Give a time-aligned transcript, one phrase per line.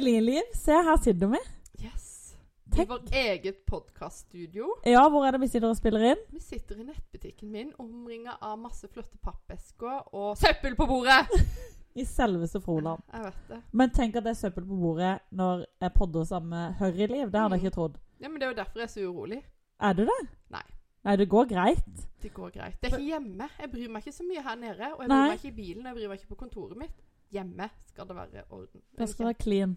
[0.00, 0.42] Liv.
[0.54, 1.38] Se, her sitter vi.
[1.84, 2.34] Yes.
[2.72, 4.66] I vår vårt eget podkaststudio.
[4.84, 6.22] Ja, hvor er det vi sitter og spiller inn?
[6.34, 11.24] Vi sitter i nettbutikken min omringa av masse flotte pappesker og søppel på bordet.
[12.00, 13.00] I selveste Froland.
[13.12, 13.60] Jeg vet det.
[13.72, 17.30] Men tenk at det er søppel på bordet når jeg podder sammen med Harry Liv.
[17.32, 17.96] Det hadde jeg ikke trodd.
[18.20, 19.40] Ja, men Det er jo derfor jeg er så urolig.
[19.80, 20.20] Er du det?
[20.52, 20.66] Nei.
[21.06, 22.06] Nei, det går greit.
[22.22, 22.76] Det går greit.
[22.82, 23.48] Det er ikke hjemme.
[23.60, 24.92] Jeg bryr meg ikke så mye her nede.
[24.96, 25.16] Og jeg Nei.
[25.16, 26.96] bryr meg ikke i bilen, og jeg bryr meg ikke på kontoret mitt.
[27.32, 28.82] Hjemme skal det være orden.
[28.98, 29.76] Det skal være clean.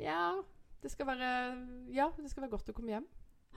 [0.00, 0.32] Ja,
[0.82, 1.30] det skal være
[1.92, 3.06] Ja, det skal være godt å komme hjem.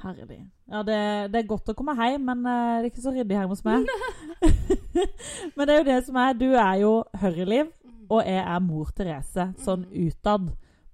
[0.03, 0.39] Herlig.
[0.67, 0.97] Ja, det,
[1.31, 3.63] det er godt å komme hjem, men uh, det er ikke så ryddig hjemme hos
[3.63, 3.85] meg.
[5.55, 7.71] men det er jo det som er Du er jo Harry-liv,
[8.03, 8.07] Mm.
[8.09, 9.43] og jeg er mor Therese.
[9.63, 10.07] Sånn Mhm.
[10.09, 10.49] utad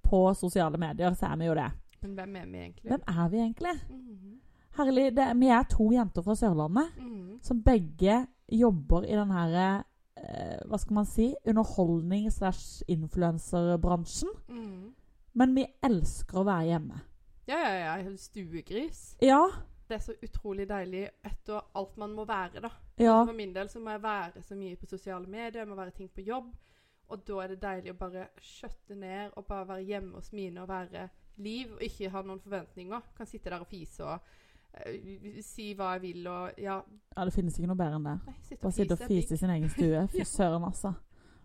[0.06, 1.70] på sosiale medier så er vi jo det.
[2.02, 2.90] Men hvem er vi egentlig?
[2.92, 3.72] Hvem er vi egentlig?
[3.90, 4.36] Mhm.
[4.78, 7.40] Herlig, det, vi er to jenter fra Sørlandet mm.
[7.42, 9.82] som begge jobber i den her
[10.16, 11.34] eh, Hva skal man si?
[11.46, 14.28] Underholdning slash influenserbransjen.
[14.48, 14.94] Mhm.
[15.32, 17.02] Men vi elsker å være hjemme.
[17.50, 18.16] Ja, ja, ja.
[18.16, 19.16] Stuegris.
[19.22, 19.42] Ja.
[19.88, 22.70] Det er så utrolig deilig etter alt man må være, da.
[23.00, 23.16] Ja.
[23.24, 25.96] For min del så må jeg være så mye på sosiale medier, jeg må være
[25.96, 26.52] ting på jobb.
[27.10, 30.62] Og da er det deilig å bare skjøtte ned og bare være hjemme hos mine
[30.62, 31.08] og være
[31.42, 33.10] liv og ikke ha noen forventninger.
[33.16, 36.78] Kan sitte der og fise og uh, si hva jeg vil og ja.
[37.16, 38.16] ja, det finnes ikke noe bedre enn det.
[38.28, 40.04] Nei, sitte Bare sitte og fise i sin egen stue.
[40.14, 40.94] Fy søren, altså.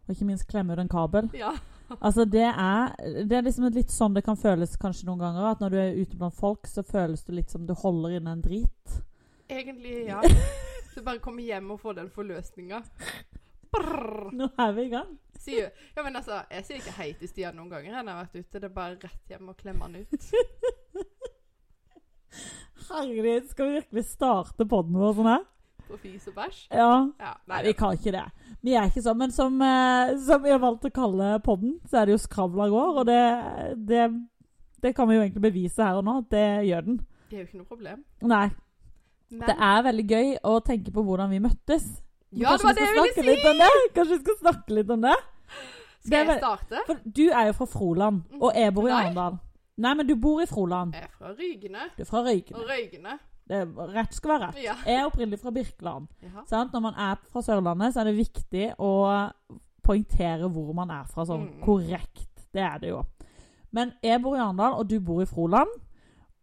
[0.05, 1.29] Og ikke minst klemme ut en kabel.
[1.37, 1.55] Ja.
[1.99, 2.93] Altså, det er,
[3.25, 5.49] det er liksom litt sånn det kan føles kanskje noen ganger.
[5.51, 8.37] At når du er ute blant folk, så føles det litt som du holder inne
[8.37, 8.99] en drit.
[9.49, 10.21] Egentlig, ja.
[10.95, 12.77] Så bare komme hjem og få den forløsninga.
[14.31, 15.09] Nå er vi i gang.
[15.43, 18.37] Sier, ja, men altså, jeg sier ikke hei til Stian noen ganger jeg har vært
[18.37, 18.61] ute.
[18.61, 20.29] Det er bare rett hjem og klemme han ut.
[22.85, 25.43] Herregud, skal vi virkelig starte podden vår sånn her?
[25.87, 26.61] På fis og bæsj.
[26.73, 26.91] Ja.
[27.21, 28.23] Ja, Nei, vi kan ikke det.
[28.65, 29.19] Vi er ikke sånn.
[29.21, 32.67] Men som, eh, som vi har valgt å kalle podden, så er det jo Skravla
[32.73, 33.01] går.
[33.01, 33.19] Og det,
[33.89, 34.07] det,
[34.81, 36.17] det kan vi jo egentlig bevise her og nå.
[36.23, 36.97] at Det gjør den.
[37.29, 38.01] Det er jo ikke noe problem.
[38.21, 38.47] Nei.
[39.35, 41.87] Men Det er veldig gøy å tenke på hvordan vi møttes.
[42.35, 43.57] Ja, det var det jeg ville si!
[43.61, 43.71] det?
[43.95, 45.15] Kanskje vi skal snakke litt om det?
[46.05, 46.81] Skal jeg starte?
[46.85, 48.93] For du er jo fra Froland, og jeg bor i.
[48.93, 49.39] Arendal.
[49.81, 50.93] Nei, men du bor i Froland.
[50.95, 51.87] Jeg er fra Rygene.
[51.97, 52.59] Du er fra Røykene.
[52.61, 53.15] Og Røygene.
[53.47, 53.59] Det
[53.93, 54.63] rett skal være rett.
[54.63, 54.73] Ja.
[54.85, 56.07] Jeg er opprinnelig fra Birkeland.
[56.49, 56.73] Sant?
[56.73, 58.91] Når man er fra Sørlandet, så er det viktig å
[59.85, 61.25] poengtere hvor man er fra.
[61.25, 61.61] Sånn Mm.
[61.63, 62.27] korrekt.
[62.53, 63.03] Det er det jo.
[63.71, 65.69] Men jeg bor i Arendal, og du bor i Froland.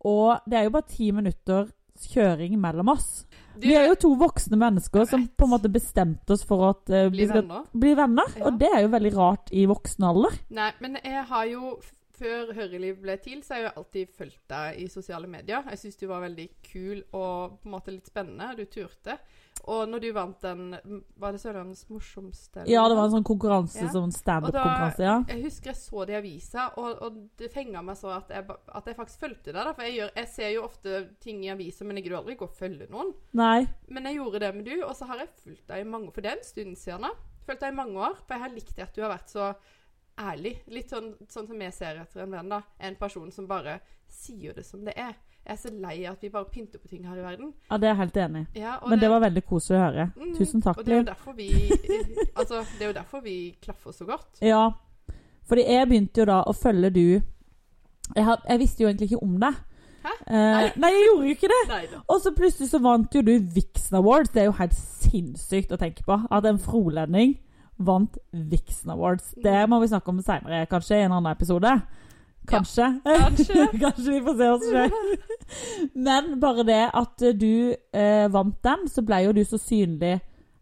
[0.04, 1.70] Og det er jo bare ti minutter
[2.02, 3.26] kjøring mellom oss.
[3.54, 6.88] Du, Vi er jo to voksne mennesker som på en måte bestemte oss for at
[6.90, 7.64] uh, bli vi skal venner.
[7.74, 8.24] bli venner.
[8.38, 8.46] Ja.
[8.46, 10.38] Og det er jo veldig rart i voksen alder.
[10.50, 11.78] Nei, men jeg har jo
[12.12, 15.64] Før Høreliv ble til, så har jeg jo alltid fulgt deg i sosiale medier.
[15.72, 18.50] Jeg syns du var veldig kul og på en måte litt spennende.
[18.58, 19.16] Du turte.
[19.70, 20.72] Og når du vant den
[21.22, 22.64] Var det Sørlandets morsomste?
[22.66, 23.90] Ja, det var en sånn konkurranse, Ja.
[23.94, 25.02] sånn standup-konkurranse.
[25.06, 25.16] Ja.
[25.28, 28.46] Jeg husker jeg så det i avisa, og, og det fenga meg så at jeg,
[28.50, 29.72] at jeg faktisk fulgte deg.
[29.74, 32.48] For jeg, gjør, jeg ser jo ofte ting i aviser, men jeg gidder aldri gå
[32.48, 33.12] og følge noen.
[33.38, 33.66] Nei.
[33.88, 36.20] Men jeg gjorde det med du, og så har jeg fulgt deg i mange For
[36.24, 37.02] det er en stund siden.
[37.08, 37.14] da.
[37.46, 38.18] Fulgt deg i mange år.
[38.26, 39.52] For jeg har likt det at du har vært så
[40.20, 40.56] ærlig.
[40.68, 42.48] Litt sånn, sånn som jeg ser etter en venn.
[42.48, 42.62] da.
[42.80, 43.80] En person som bare
[44.12, 45.14] sier det som det er.
[45.42, 47.52] Jeg er så lei av at vi bare pynter på ting her i verden.
[47.70, 48.60] Ja, det er jeg helt enig i.
[48.60, 50.04] Ja, Men det var veldig koselig å høre.
[50.16, 51.48] Mm, Tusen takk, Og det er jo derfor vi
[52.36, 54.38] Altså, det er jo derfor vi klaffer så godt.
[54.40, 54.70] Ja,
[55.48, 57.02] fordi jeg begynte jo da å følge du
[58.14, 59.58] Jeg, har, jeg visste jo egentlig ikke om deg.
[60.02, 60.12] Hæ?
[60.26, 61.60] Eh, nei, jeg gjorde jo ikke det.
[61.68, 61.82] Nei.
[62.10, 64.30] Og så plutselig så vant jo du Vixen Awards.
[64.34, 66.16] Det er jo helt sinnssykt å tenke på.
[66.30, 67.36] At en frolending
[67.86, 69.34] vant Vixen Awards.
[69.42, 71.74] Det må vi snakke om seinere, kanskje i en annen episode.
[72.48, 72.88] Kanskje.
[73.06, 73.68] Kanskje.
[73.82, 74.96] Kanskje vi får se oss sjøl.
[76.08, 80.16] Men bare det at du eh, vant den, så ble jo du så synlig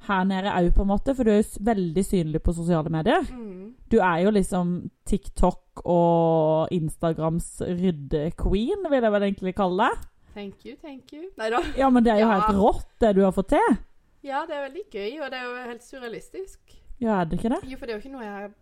[0.09, 1.15] her nede òg, på en måte.
[1.17, 3.25] For du er jo veldig synlig på sosiale medier.
[3.33, 3.73] Mm.
[3.93, 4.75] Du er jo liksom
[5.09, 10.07] TikTok og Instagrams rydde-queen, vil jeg vel egentlig kalle det.
[10.35, 11.25] Thank you, thank you.
[11.41, 11.59] Nei da.
[11.77, 12.37] Ja, men det er jo Ja.
[12.39, 13.79] helt rått, det du har fått til.
[14.23, 16.61] Ja, det er veldig gøy, og det er jo helt surrealistisk.
[17.01, 17.63] Ja, er det ikke det?
[17.71, 18.55] Jo, for det er jo ikke noe jeg har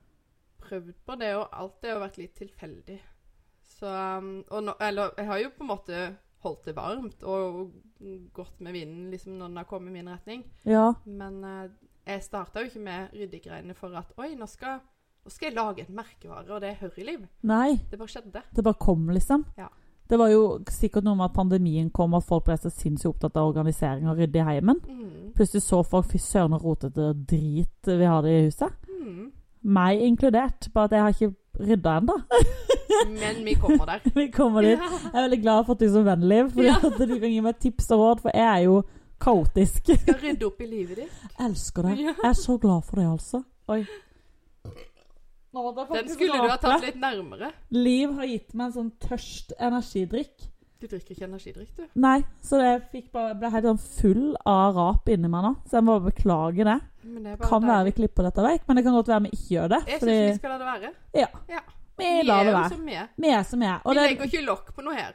[0.63, 1.17] prøvd på.
[1.19, 2.99] Det er jo alt det har vært litt tilfeldig.
[3.79, 6.03] Så um, og nå, Eller jeg har jo på en måte
[6.45, 7.73] holdt det varmt og
[8.35, 10.45] gått med vinden liksom når den har kommet i min retning.
[10.65, 10.93] Ja.
[11.05, 11.65] Men eh,
[12.07, 14.79] jeg starta jo ikke med ryddegreiene for at Oi, nå skal,
[15.25, 17.27] nå skal jeg lage en merkevare, og det er Hurryliv.
[17.43, 18.43] Nei, Det bare skjedde.
[18.55, 19.45] det bare kom, liksom.
[19.59, 19.67] Ja.
[20.09, 23.37] Det var jo sikkert noe med at pandemien kom, og folk ble så sinnssykt opptatt
[23.37, 24.79] av organisering og rydde i heimen.
[24.89, 25.33] Mm.
[25.37, 28.73] Plutselig så folk fy søren og rotete drit vi hadde i huset.
[28.89, 29.27] Mm.
[29.69, 30.71] Meg inkludert.
[30.73, 31.35] Bare at jeg har ikke
[31.69, 32.17] rydda ennå.
[33.21, 34.01] Men vi kommer der.
[34.21, 34.79] vi kommer dit.
[34.79, 34.89] Ja.
[35.05, 36.79] Jeg er veldig glad for at du som vennlig, fordi Ja.
[36.83, 38.83] du kan gi meg tips og råd, for jeg er jo
[39.21, 39.93] kaotisk.
[40.03, 41.23] Skal rydde opp i livet ditt.
[41.43, 41.97] Elsker det.
[42.07, 43.43] Jeg er så glad for det, altså.
[43.69, 43.83] Oi.
[45.59, 47.51] Å, Den skulle du ha tatt litt nærmere.
[47.75, 50.47] Liv har gitt meg en sånn tørst energidrikk.
[50.79, 51.87] Du drikker ikke energidrikk, du.
[51.99, 55.51] Nei, så jeg bare, ble helt sånn full av rap inni meg nå.
[55.67, 56.77] Så jeg må beklage det.
[57.03, 59.69] Det Kan være vi klipper dette vekk, men det kan godt være vi ikke gjør
[59.75, 59.81] det.
[59.89, 60.93] Jeg syns Fordi vi skal la det være.
[61.99, 62.79] vi lar det være.
[62.87, 63.09] vi er.
[63.19, 63.81] Vi er som vi er.
[63.83, 65.13] Vi Og det, legger ikke lokk på noe her.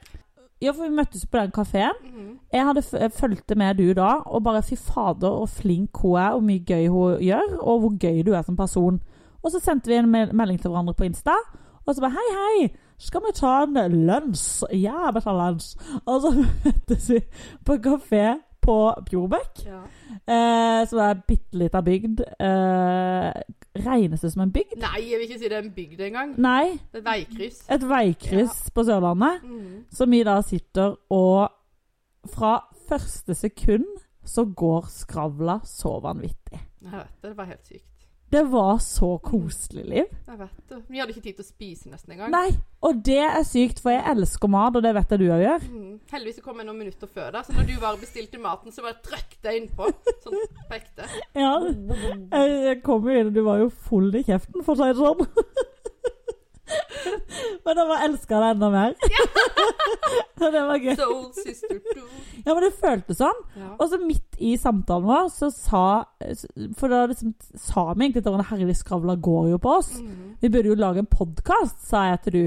[0.63, 1.95] ja, for vi møttes på den kafeen.
[2.03, 2.39] Mhm.
[2.53, 6.33] Jeg hadde f- fulgte med du da, og bare fy fader og flink hun er,
[6.35, 9.01] og mye gøy hun gjør, og hvor gøy du er som person.
[9.43, 11.33] Og så sendte vi en melding til hverandre på Insta,
[11.85, 13.75] og så bare hei, hei, skal vi ta en
[14.07, 14.63] lunsj?
[14.79, 15.73] Ja, vi tar lunsj.
[16.05, 16.31] Og så
[16.65, 17.19] møttes vi
[17.67, 18.77] på kafé på
[19.09, 19.81] Bjorbekk, Ja.
[20.31, 22.21] eh, som er en bitte lita bygd.
[22.39, 23.41] Eh,
[23.83, 24.77] regnes det som en bygd?
[24.79, 26.31] Nei, jeg vil ikke si det er en bygd engang.
[26.39, 27.59] Nei, Det er et veikryss.
[27.75, 29.43] et veikryss på Sørlandet.
[29.43, 29.83] Mm.
[29.91, 31.49] Som vi da sitter og
[32.31, 32.53] Fra
[32.87, 33.83] første sekund
[34.23, 36.61] så går skravla så vanvittig.
[36.81, 37.29] Jeg vet det.
[37.29, 37.89] Det var helt sykt.
[38.33, 40.05] Det var så koselig, Liv.
[40.27, 40.77] Jeg vet det.
[40.89, 42.31] Vi hadde ikke tid til å spise nesten engang.
[42.33, 42.47] Nei,
[42.81, 45.67] og det er sykt, for jeg elsker mat, og det vet jeg du òg gjør.
[45.69, 45.91] Mm.
[46.15, 48.97] Heldigvis kom jeg noen minutter før deg, så når du var bestilte maten, så bare
[49.05, 49.91] trykte jeg innpå.
[50.25, 51.11] Sånn på ekte.
[51.37, 51.53] Ja,
[52.73, 54.97] jeg kom jo inn, og du var jo full i kjeften, for å si det
[55.03, 55.69] sånn.
[57.65, 58.93] Men jeg bare elska det enda mer.
[60.43, 60.93] Og det var gøy.
[60.99, 61.79] Soul sister.
[62.45, 63.41] Ja, men det føltes sånn.
[63.59, 63.69] Ja.
[63.77, 65.83] Og så midt i samtalen vår, så sa
[66.79, 69.91] For da liksom sa vi egentlig hverandre Herlig, skravla går jo på oss.
[70.01, 70.33] Mhm.
[70.41, 72.45] Vi burde jo lage en podkast, sa jeg til du.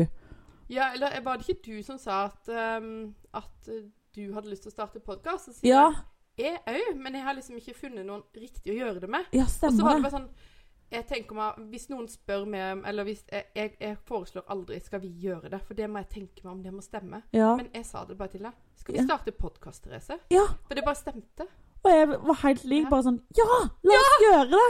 [0.73, 2.49] ja, eller var det ikke du som sa at,
[2.83, 3.85] um, at eh,
[4.17, 5.61] du hadde lyst til å starte podkast?
[5.65, 5.93] Ja,
[6.37, 9.25] Jeg òg, men jeg har liksom ikke funnet noen riktig å gjøre det med.
[9.33, 9.73] ja stemmer.
[9.73, 10.03] Og så var det.
[10.05, 10.29] bare sånn
[10.93, 15.01] jeg tenker meg, Hvis noen spør meg Eller hvis jeg, jeg, jeg foreslår aldri skal
[15.01, 17.23] vi gjøre det, for det må jeg tenke meg om det må stemme.
[17.33, 17.55] Ja.
[17.57, 18.53] Men jeg sa det bare til deg.
[18.77, 19.05] Skal vi Ja.
[19.09, 20.19] starte podkast, Therese?
[20.31, 20.47] ja.
[20.69, 21.47] For det bare stemte.
[21.85, 22.91] Og jeg var helt lik, Ja.
[22.91, 24.69] bare sånn Ja, la oss gjøre det!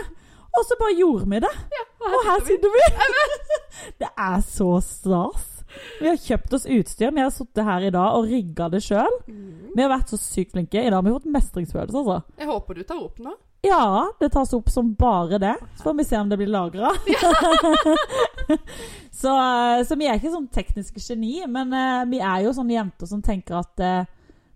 [0.56, 1.54] Og så bare gjorde vi det.
[2.00, 2.84] Og her sitter vi.
[4.00, 5.64] Det er så stas.
[6.00, 7.10] Vi har kjøpt oss utstyr.
[7.12, 9.18] Vi har sittet her i dag og rigga det sjøl.
[9.28, 9.72] Mm.
[9.76, 10.80] Vi har vært så sykt flinke.
[10.80, 12.22] I dag har vi fått mestringsfølelse, altså.
[12.38, 13.34] Jeg håper du tar opp nå.
[13.66, 15.54] Ja, det tas opp som bare det.
[15.76, 16.92] Så får vi se om det blir lagra.
[19.20, 22.76] så, eh, så vi er ikke sånn tekniske geni, men uh, vi er jo sånne
[22.76, 24.02] jenter som tenker at uh,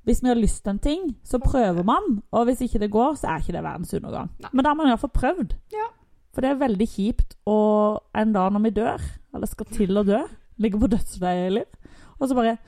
[0.08, 2.20] hvis vi har lyst til en ting, så prøver man.
[2.32, 4.30] Og hvis ikke det går, så er ikke det verdens undergang.
[4.40, 4.52] Nei.
[4.52, 5.56] Men da har man iallfall prøvd.
[5.74, 5.88] Ja.
[6.34, 10.06] For det er veldig kjipt og en dag når vi dør, eller skal til å
[10.06, 10.20] dø,
[10.62, 12.58] ligger på dødsleiet, Liv, og så bare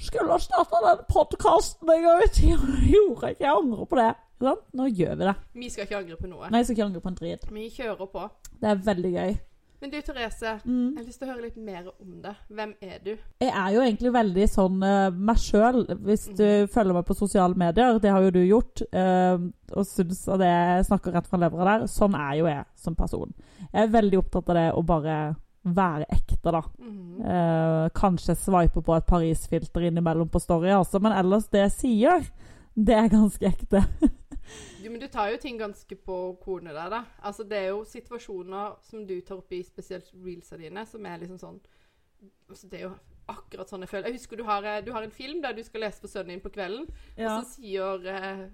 [0.00, 2.78] skulle ha starta den podkasten en gang i tida.
[2.92, 3.44] Gjorde jeg ikke.
[3.44, 4.12] Jeg angrer på det.
[4.40, 4.64] Sant?
[4.76, 5.34] Nå gjør vi det.
[5.56, 6.48] Vi skal ikke angre på noe.
[6.50, 7.46] Nei, jeg skal ikke angre på en drit.
[7.56, 8.24] Vi kjører på.
[8.60, 9.36] Det er veldig gøy.
[9.80, 10.40] Men du, Therese.
[10.42, 10.96] Jeg Mm.
[10.96, 12.34] har lyst til å høre litt mer om det.
[12.48, 13.10] Hvem er du?
[13.44, 16.68] Jeg er jo egentlig veldig sånn uh, meg sjøl, hvis du mm.
[16.72, 17.98] følger meg på sosiale medier.
[18.00, 21.86] Det har jo du gjort, Uh, og syns at jeg snakker rett fra levra der.
[21.92, 23.34] Sånn er jo jeg som person.
[23.72, 25.16] Jeg er veldig opptatt av det å bare
[25.66, 26.62] være ekte, da.
[26.80, 27.20] Mm.
[27.20, 32.28] Uh, kanskje sveipe på et Paris-filter innimellom på Story, altså, men ellers det jeg sier,
[32.76, 33.84] det er ganske ekte.
[34.82, 37.02] Du, men du tar jo ting ganske på kornet der, da.
[37.22, 41.18] Altså, det er jo situasjoner som du tar opp i spesielt reelsa dine, som er
[41.22, 41.60] liksom sånn
[42.48, 42.94] altså, Det er jo
[43.28, 44.06] akkurat sånn jeg føler.
[44.10, 46.36] Jeg husker du har, eh, du har en film der du skal lese for sønnen
[46.36, 47.38] din på kvelden, Ja.
[47.38, 48.48] og så sier eh,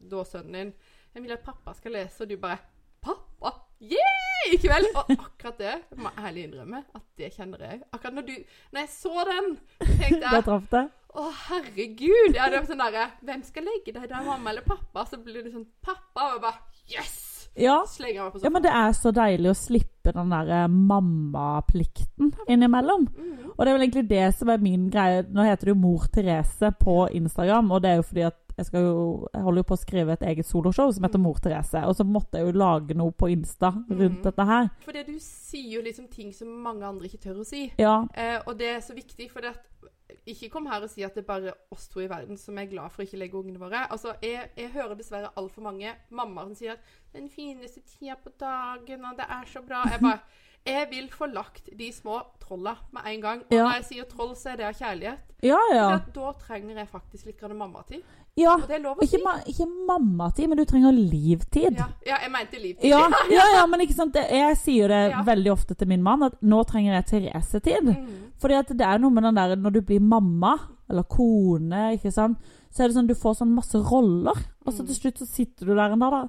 [0.00, 0.74] da sønnen din
[1.14, 2.58] 'Jeg vil at pappa skal lese', og du bare
[3.02, 3.50] 'Pappa?
[3.80, 4.52] Yeah!
[4.52, 7.82] I kveld!' Og akkurat det må jeg ærlig innrømme at det kjenner jeg òg.
[7.92, 8.34] Akkurat når du
[8.72, 10.90] Når jeg så den, tenkte jeg Da traff det.
[11.16, 12.36] Å, herregud!
[12.36, 15.06] Ja, det var sånn derre Hvem skal legge deg der, mamma eller pappa?
[15.08, 17.16] Så blir det sånn pappa, og jeg bare Yes!
[17.58, 17.80] Ja.
[17.90, 23.08] Slenger meg på ja, men det er så deilig å slippe den der mammaplikten innimellom.
[23.10, 23.48] Mhm.
[23.56, 25.24] Og det er vel egentlig det som er min greie.
[25.26, 28.82] Nå heter det jo Mor Therese på Instagram, og det er jo fordi at jeg,
[28.82, 31.94] jo, jeg holder jo på å skrive et eget soloshow som heter Mor Therese, og
[31.98, 34.24] så måtte jeg jo lage noe på Insta rundt mm.
[34.24, 34.70] dette her.
[34.86, 37.68] For det du sier jo liksom ting som mange andre ikke tør å si.
[37.78, 39.90] Ja, Eh, og det er så viktig, for det at
[40.28, 42.68] ikke kom her og si at det er bare oss to i verden som er
[42.70, 43.86] glad for å ikke legge ungene våre.
[43.92, 46.80] Altså, Jeg, jeg hører dessverre altfor mange mammaer som sier at
[47.12, 49.90] 'den fineste tida på dagen', og 'det er så bra'.
[49.90, 50.20] Jeg bare
[50.68, 53.40] Jeg vil få lagt de små trolla med en gang.
[53.46, 53.64] Og Ja.
[53.64, 55.18] når jeg sier troll, så er det av kjærlighet.
[55.42, 55.58] ja.
[55.74, 55.88] ja.
[56.14, 58.02] Da trenger jeg faktisk litt mammatid.
[58.36, 58.54] ja.
[58.54, 59.22] Og det er lov å ikke, si.
[59.24, 61.76] ma ikke mammatid, men du trenger livtid.
[61.78, 62.88] Ja, ja, jeg mente livtid.
[62.90, 64.14] Ja, ja, ja, men ikke sant?
[64.14, 67.82] Jeg sier det veldig ofte til min mann, at nå trenger jeg Therese-tid.
[67.96, 68.32] Mm.
[68.38, 70.56] Fordi at det er noe med den der når du blir mamma,
[70.88, 72.38] eller kone, ikke sant,
[72.70, 74.86] så er det sånn du får sånn masse roller, og så Mm.
[74.86, 76.28] til slutt så sitter du der en dag, da.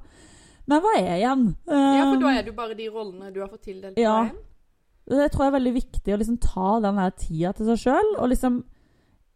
[0.69, 1.45] Men hva er jeg igjen?
[1.65, 3.97] Ja, for da Um, er det jo bare de rollene du har fått tildelt.
[3.97, 4.17] Ja.
[4.29, 4.35] deg.
[5.09, 8.11] Det tror jeg er veldig viktig å liksom ta den der tida til seg sjøl,
[8.19, 8.59] og liksom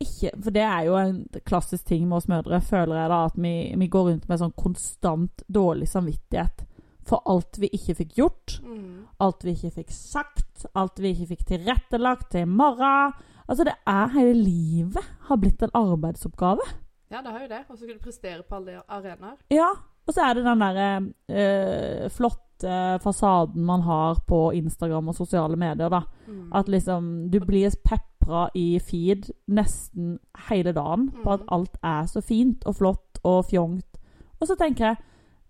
[0.03, 3.35] ikke For det er jo en klassisk ting med oss mødre, føler jeg da, at
[3.39, 6.65] vi, vi går rundt med sånn konstant dårlig samvittighet
[7.07, 9.05] for alt vi ikke fikk gjort, Mm.
[9.23, 13.13] alt vi ikke fikk sagt, alt vi ikke fikk tilrettelagt til i morgen.
[13.47, 16.63] Altså, det er hele livet har blitt en arbeidsoppgave.
[17.11, 17.63] Ja, det har jo det.
[17.69, 19.35] Og så skal du prestere på alle arenaer.
[19.51, 19.71] Ja,
[20.07, 20.89] og så er det den derre
[21.29, 26.01] øh, flotte fasaden man har på Instagram og sosiale medier, da.
[26.27, 26.51] Mm.
[26.55, 30.17] At liksom du blir pepra i feed nesten
[30.49, 31.49] hele dagen på at Mhm.
[31.51, 33.97] alt er så fint og flott og fjongt.
[34.39, 34.97] Og så tenker jeg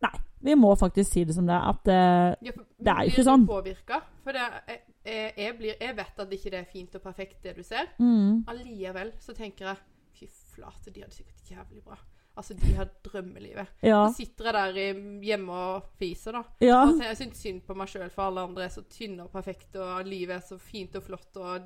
[0.01, 1.69] nei, vi må faktisk si det som det er.
[1.69, 3.45] At det, Ja, for Det er jo ikke sånn.
[3.47, 7.01] Påvirka, For det, er, jeg, jeg, blir, jeg vet at det ikke er fint og
[7.01, 7.85] perfekt, det du ser.
[7.99, 9.77] mm, Allikevel så tenker jeg
[10.19, 11.95] fy flate, de hadde sikkert jævlig bra.
[12.35, 13.67] Altså, de har drømmelivet.
[13.83, 14.07] Ja.
[14.09, 16.41] Så sitter jeg der hjemme og fiser, da.
[16.65, 16.79] Ja.
[16.87, 19.77] Og jeg syns synd på meg sjøl, for alle andre er så tynne og perfekte,
[19.81, 21.59] og livet er så fint og flott, og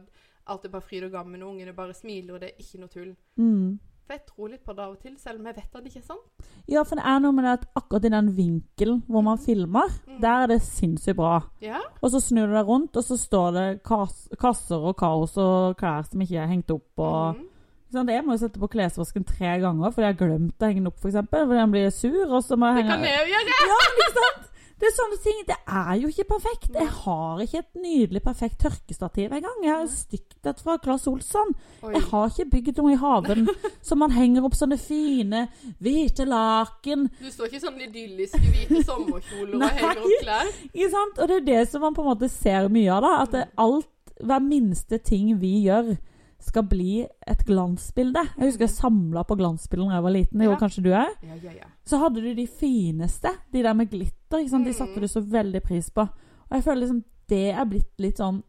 [0.47, 2.89] alt er bare fryd og gammen, og ungene bare smiler, og det er ikke noe
[2.91, 3.15] tull.
[3.37, 3.79] Mm.
[4.07, 5.89] For jeg tror litt på det av og til, selv om jeg vet at det
[5.91, 6.45] ikke er sant.
[6.71, 9.43] ja, for det er noe med det at akkurat i den vinkelen hvor man Mhm.
[9.45, 10.21] filmer, Mm.
[10.21, 11.41] der er det sinnssykt bra.
[11.61, 11.79] Ja.
[12.01, 15.75] Og så snur du deg rundt, og så står det kas kasser og kaos og
[15.77, 16.91] klær som ikke er hengt opp.
[16.99, 17.35] og...
[17.35, 17.47] Mhm.
[17.93, 18.09] Sant?
[18.11, 20.89] Jeg må jo sette på klesvasken tre ganger fordi jeg har glemt å henge den
[20.91, 21.21] opp, f.eks.
[21.31, 22.25] Fordi den blir sur.
[22.27, 23.57] og så må jeg henge Det kan jeg jo gjøre!
[23.71, 24.43] Ja, ikke sant?
[24.77, 25.37] Det er sånne ting.
[25.47, 26.67] Det er jo ikke perfekt.
[26.77, 29.55] Jeg har ikke et nydelig, perfekt tørkestativ engang.
[29.65, 31.49] Jeg har stygt et fra Claes Olsson.
[31.81, 31.95] Oi.
[31.95, 33.47] Jeg har ikke bygd noe i haven
[33.87, 35.47] så man henger opp sånne fine
[35.81, 37.07] hvite laken.
[37.17, 40.53] Du står ikke i sånne idylliske hvite sommerkjoler og henger opp klær.
[40.69, 41.23] Ikke sant?
[41.23, 43.01] Og det er det som man på en måte ser mye av.
[43.07, 43.89] da, At det, alt,
[44.21, 45.95] hver minste ting vi gjør,
[46.39, 48.21] skal bli et glansbilde.
[48.37, 50.41] Jeg husker jeg samla på glansbilder da jeg var liten.
[50.41, 50.57] Jo, Ja.
[50.57, 51.07] kanskje du er?
[51.23, 51.67] Ja, ja, ja.
[51.85, 54.37] Så hadde du de fineste, de der med glitter.
[54.39, 54.65] Ikke sant?
[54.65, 54.77] De Mm.
[54.77, 56.01] satte du så veldig pris på.
[56.01, 58.43] Og jeg føler liksom det er blitt litt sånn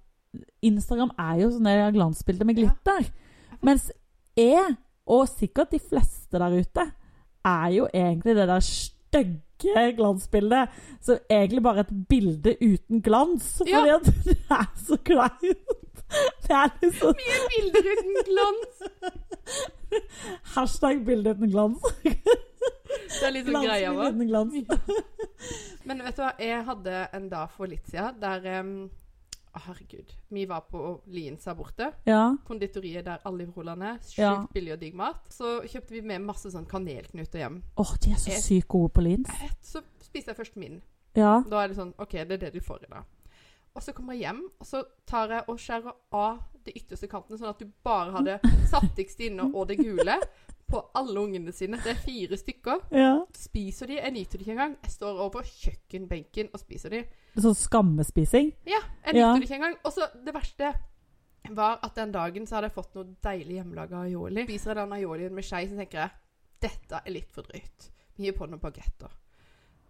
[0.63, 3.11] Instagram er jo sånne glansbilder med glitter.
[3.63, 3.91] Mens
[4.37, 4.77] jeg,
[5.07, 6.93] og sikkert de fleste der ute,
[7.45, 10.69] er jo egentlig det der stygge glansbildet.
[11.01, 13.57] Så egentlig bare et bilde uten glans.
[13.59, 13.97] Fordi Ja.
[13.97, 15.67] at det er så kleint.
[16.49, 18.85] Det er liksom Mye bilder uten glans.
[20.55, 21.83] Hashtag bilde uten glans.
[22.05, 24.17] Det er litt sånn greia vår.
[25.89, 28.73] Men vet du hva, jeg hadde en dag for litt siden der um,
[29.59, 30.13] herregud.
[30.35, 31.91] Vi var på Liens her borte.
[32.09, 32.23] Ja.
[32.49, 34.01] Konditoriet der alle rollene er.
[34.05, 34.35] Sjukt Ja.
[34.55, 35.21] billig og digg mat.
[35.33, 37.63] Så kjøpte vi med masse sånn kanelknuter hjem.
[37.77, 39.31] Åh, de er så sykt gode på lins.
[39.63, 40.81] Så spiste jeg først min.
[41.17, 41.39] Ja.
[41.49, 43.05] Da er det sånn OK, det er det du får i dag.
[43.79, 47.39] Og så kommer jeg hjem, og så tar jeg og skjærer av de ytterste kantene,
[47.39, 48.39] sånn at du bare har det
[48.73, 50.17] sattigste inne og det gule
[50.69, 51.79] på alle ungene sine.
[51.81, 52.83] Det er fire stykker.
[52.93, 53.13] ja.
[53.39, 54.01] Spiser de?
[54.01, 54.75] Jeg nyter det ikke engang.
[54.83, 57.05] Jeg står over kjøkkenbenken og spiser de.
[57.39, 58.51] Sånn skammespising.
[58.69, 59.31] Ja, jeg Ja.
[59.31, 59.79] nyter det ikke engang.
[59.87, 60.75] Og så det verste
[61.55, 64.45] var at den dagen så hadde jeg fått noe deilig hjemmelaga aioli.
[64.45, 66.11] Spiser jeg den aiolien med skei, så tenker jeg
[66.67, 67.89] dette er litt for drøyt.
[68.19, 69.09] Vi gir på noen bagetter.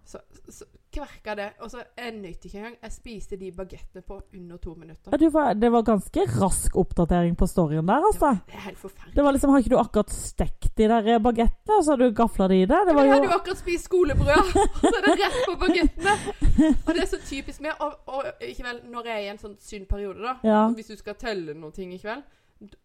[0.09, 1.47] Så, så kverka det.
[1.61, 2.77] Og så jeg nøt ikke engang.
[2.81, 5.13] Jeg spiste de bagettene på under to minutter.
[5.13, 8.31] Ja, du var, det var ganske rask oppdatering på storyen der, altså.
[8.49, 9.15] Det er helt forferdelig.
[9.19, 12.09] Det var liksom, Har ikke du akkurat stekt de der bagettene, og så har du
[12.23, 12.81] gafla de i det?
[12.89, 16.17] Det var jeg hadde jo akkurat spist skolebrød, og så er det rett på bagettene.
[16.89, 17.77] Og det er så typisk meg.
[17.85, 20.65] Og, og i kveld, når jeg er i en sånn synd periode, da, Ja.
[20.75, 22.25] hvis du skal telle noen ting i kveld,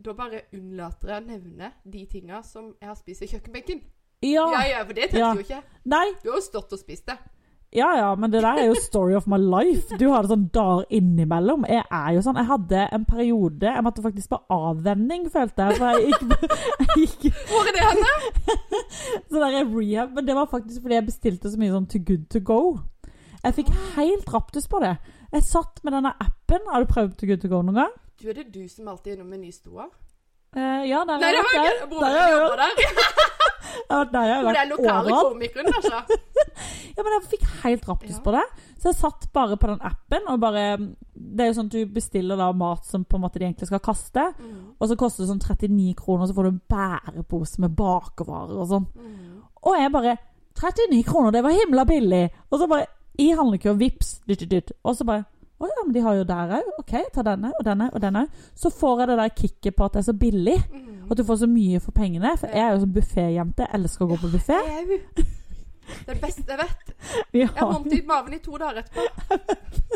[0.06, 3.80] da bare unnlater jeg å nevne de tinga som jeg har spist i kjøkkenbenken.
[4.24, 4.64] Ja, Ja.
[4.78, 5.34] ja, for det teller Ja.
[5.36, 5.62] jo ikke.
[5.86, 7.18] Nei, Du har jo stått og spist det.
[7.76, 9.98] ja ja, men det der er jo story of my life.
[9.98, 11.66] Du har det sånn dager innimellom.
[11.68, 15.78] Jeg er jo sånn Jeg hadde en periode Jeg måtte faktisk på avvenning, følte jeg.
[15.78, 16.22] For jeg gikk,
[16.80, 18.14] jeg gikk Hvor er det henne?
[19.30, 22.00] Så der er rehab, men det var faktisk fordi jeg bestilte så mye sånn to
[22.00, 22.80] good to go.
[23.44, 24.98] Jeg fikk helt raptus på det.
[25.34, 26.62] Jeg satt med denne appen.
[26.72, 27.92] Har du prøvd to good to go noen gang?
[28.22, 29.90] Du, er det du som alltid er innom Menystua?
[30.56, 31.90] Eh, ja, der har jeg var vært.
[31.90, 32.74] Broren Der din jobber der.
[33.94, 34.26] vært der.
[34.28, 36.02] Jeg har Hvor det er vært lokale komikeren, altså.
[36.94, 38.20] Ja, men jeg fikk helt raptus Ja.
[38.22, 38.44] på det.
[38.78, 41.86] Så jeg satt bare på den appen og bare Det er jo sånn at du
[41.96, 44.28] bestiller da mat som på en måte de egentlig skal kaste.
[44.38, 44.76] Mm.
[44.78, 48.60] Og så koster det sånn 39 kroner, og så får du en bærepose med bakervarer
[48.62, 48.86] og sånn.
[48.94, 49.42] Mm.
[49.64, 50.18] Og jeg bare
[50.60, 52.30] 39 kroner, det var himla billig!
[52.52, 52.86] Og så bare
[53.18, 54.72] i handlekøen, vips, dytt, dytt, dytt.
[54.86, 55.26] Og så bare
[55.64, 56.72] Å ja, men de har jo der òg.
[56.84, 58.26] OK, ta denne og denne og denne.
[58.60, 60.58] Så får jeg det der kicket på at det er så billig.
[60.74, 60.90] Mm.
[61.12, 62.34] At du får så mye for pengene.
[62.42, 63.70] For jeg er jo sånn bufféjente.
[63.80, 64.60] Elsker å gå på buffé.
[64.60, 65.00] Ja,
[66.08, 66.92] Det beste jeg vet.
[67.34, 67.48] Ja.
[67.48, 69.02] Jeg har vondt i maven i to dager etterpå.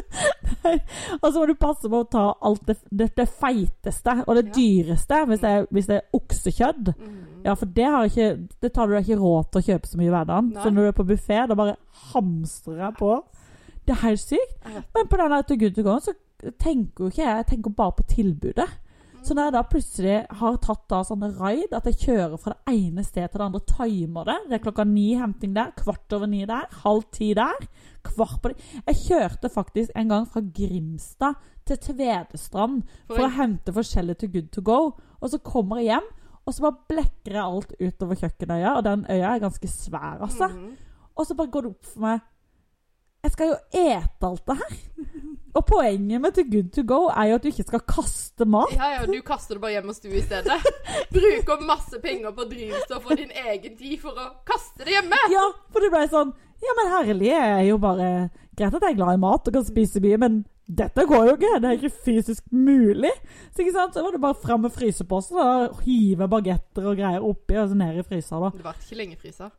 [1.22, 4.44] Og så må du passe på å ta alt det, det, det feiteste og det
[4.50, 4.54] Ja.
[4.58, 6.92] dyreste hvis det, er, hvis det er oksekjøtt.
[6.98, 7.18] Mm.
[7.46, 8.28] Ja, for det, har ikke,
[8.62, 10.50] det tar du deg ikke råd til å kjøpe så mye i hverdagen.
[10.58, 11.78] Så når du er på buffé, da bare
[12.12, 13.14] hamstrer jeg på.
[13.88, 14.58] Det er helt sykt.
[14.96, 16.14] Men på den der To Good To Go så
[16.60, 18.68] tenker jo ikke jeg Jeg tenker bare på tilbudet.
[18.68, 19.24] Mm.
[19.24, 22.76] Så når jeg da plutselig har tatt da sånne raid, at jeg kjører fra det
[22.76, 26.28] ene stedet til det andre, timer det Det er klokka ni henting der, kvart over
[26.28, 27.68] ni der, halv ti der.
[28.04, 28.70] Kvart på det.
[28.86, 34.52] Jeg kjørte faktisk en gang fra Grimstad til Tvedestrand for å hente forskjellig til Good
[34.52, 34.80] to go.
[35.20, 36.10] Og så kommer jeg hjem,
[36.46, 38.78] og så bare blekker jeg alt utover kjøkkenøya.
[38.78, 40.48] Og den øya er ganske svær, altså.
[40.48, 40.76] Mhm.
[41.18, 42.20] Og så bare går det opp for meg
[43.28, 44.76] Jeg skal jo ete alt det her.
[45.58, 48.72] Og poenget med To Good To Go er jo at du ikke skal kaste mat.
[48.78, 50.58] Ja, ja, du kaster det bare hjem hos du i stedet.
[51.16, 55.20] Bruker masse penger på drivstoff og din egen tid for å kaste det hjemme.
[55.34, 55.44] Ja,
[55.74, 56.32] for det ble sånn
[56.64, 58.08] Ja, men herlig, jeg er jo bare
[58.58, 61.36] Greit at jeg er glad i mat og kan spise mye, men dette går jo
[61.36, 61.52] ikke.
[61.62, 63.12] Det er ikke fysisk mulig.
[63.52, 67.28] Så ikke sant, så var det bare fram med fryseposen og hive bagetter og greier
[67.28, 68.40] oppi og så ned i frysa.
[68.42, 68.50] da.
[68.56, 69.52] Det varte ikke lenge frysa.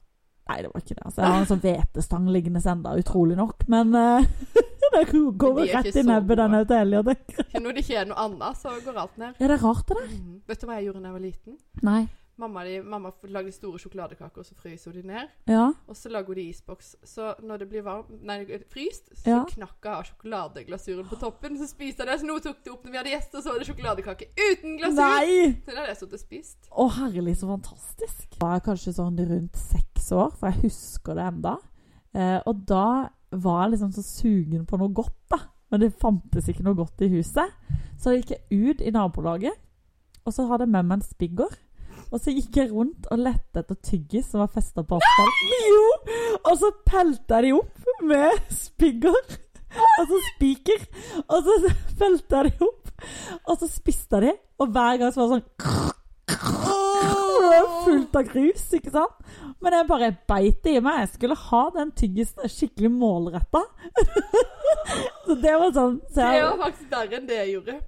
[0.49, 1.05] Nei, det var ikke det.
[1.05, 1.21] altså.
[1.21, 3.67] Jeg har en sånn hvetestang liggende enda, utrolig nok.
[3.69, 4.29] Men uh,
[4.95, 7.11] det går de rett i nebbet, den til Elliot.
[7.45, 9.35] Ikke Når det ikke er noe annet, så går alt ned.
[9.37, 10.15] Ja, det er rart, det der.
[10.15, 10.39] Mm.
[10.49, 11.61] Vet du hva jeg gjorde da jeg var liten?
[11.85, 12.01] Nei.
[12.39, 15.31] Mamma, de, mamma lagde store sjokoladekaker, og så frøs hun de ned.
[15.51, 15.65] Ja.
[15.91, 16.93] Og så lager hun de isboks.
[17.03, 19.41] Så når det blir varm, nei, fryst, så Ja.
[19.51, 21.59] knakk jeg av sjokoladeglasuren på toppen.
[21.59, 22.21] Så spiste jeg det.
[22.21, 25.03] Så nå tok det opp når vi hadde gjester, så var det sjokoladekake uten glasur.
[25.03, 25.51] Nei!
[25.67, 26.71] Så det hadde jeg sittet og spist.
[26.71, 28.31] Å, herlig, så fantastisk.
[28.31, 31.55] Det var kanskje sånn rundt seks år, for jeg husker det enda.
[32.15, 32.89] Eh, og da
[33.33, 35.41] var jeg liksom så sugen på noe godt, da.
[35.69, 37.57] Men det fantes ikke noe godt i huset.
[38.01, 39.57] Så jeg gikk jeg ut i nabolaget,
[40.25, 41.59] og så hadde jeg med meg en spigger.
[42.09, 45.53] Og så gikk jeg rundt og lette etter tyggis som var festa på asfalten.
[45.69, 45.85] Jo!
[46.39, 49.19] Og så pelte jeg de opp med spigger.
[49.99, 50.85] Altså spiker.
[51.27, 52.93] Og så pelte jeg de opp,
[53.45, 54.35] og så spiste jeg de.
[54.59, 55.97] Og hver gang så var det sånn
[57.89, 59.29] fullt av grus, ikke sant?
[59.65, 61.03] Men jeg bare beit det i meg.
[61.03, 63.65] Jeg skulle ha den tyggisen skikkelig målretta.
[65.27, 67.79] så det var sånn så Det var faktisk verre enn det jeg gjorde.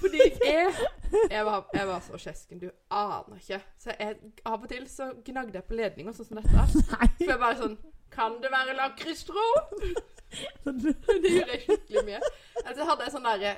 [0.00, 0.72] Fordi jeg
[1.30, 3.60] Jeg var, jeg var så kjesken, du aner ikke.
[3.78, 4.16] Så jeg,
[4.46, 6.64] av og til så gnagde jeg på ledninger sånn som dette.
[6.94, 7.10] Nei.
[7.18, 7.76] For jeg bare sånn
[8.14, 9.48] Kan det være lakris, tro?
[10.64, 12.20] Det gjorde jeg skikkelig mye.
[12.64, 13.52] Altså, hadde jeg sånn derre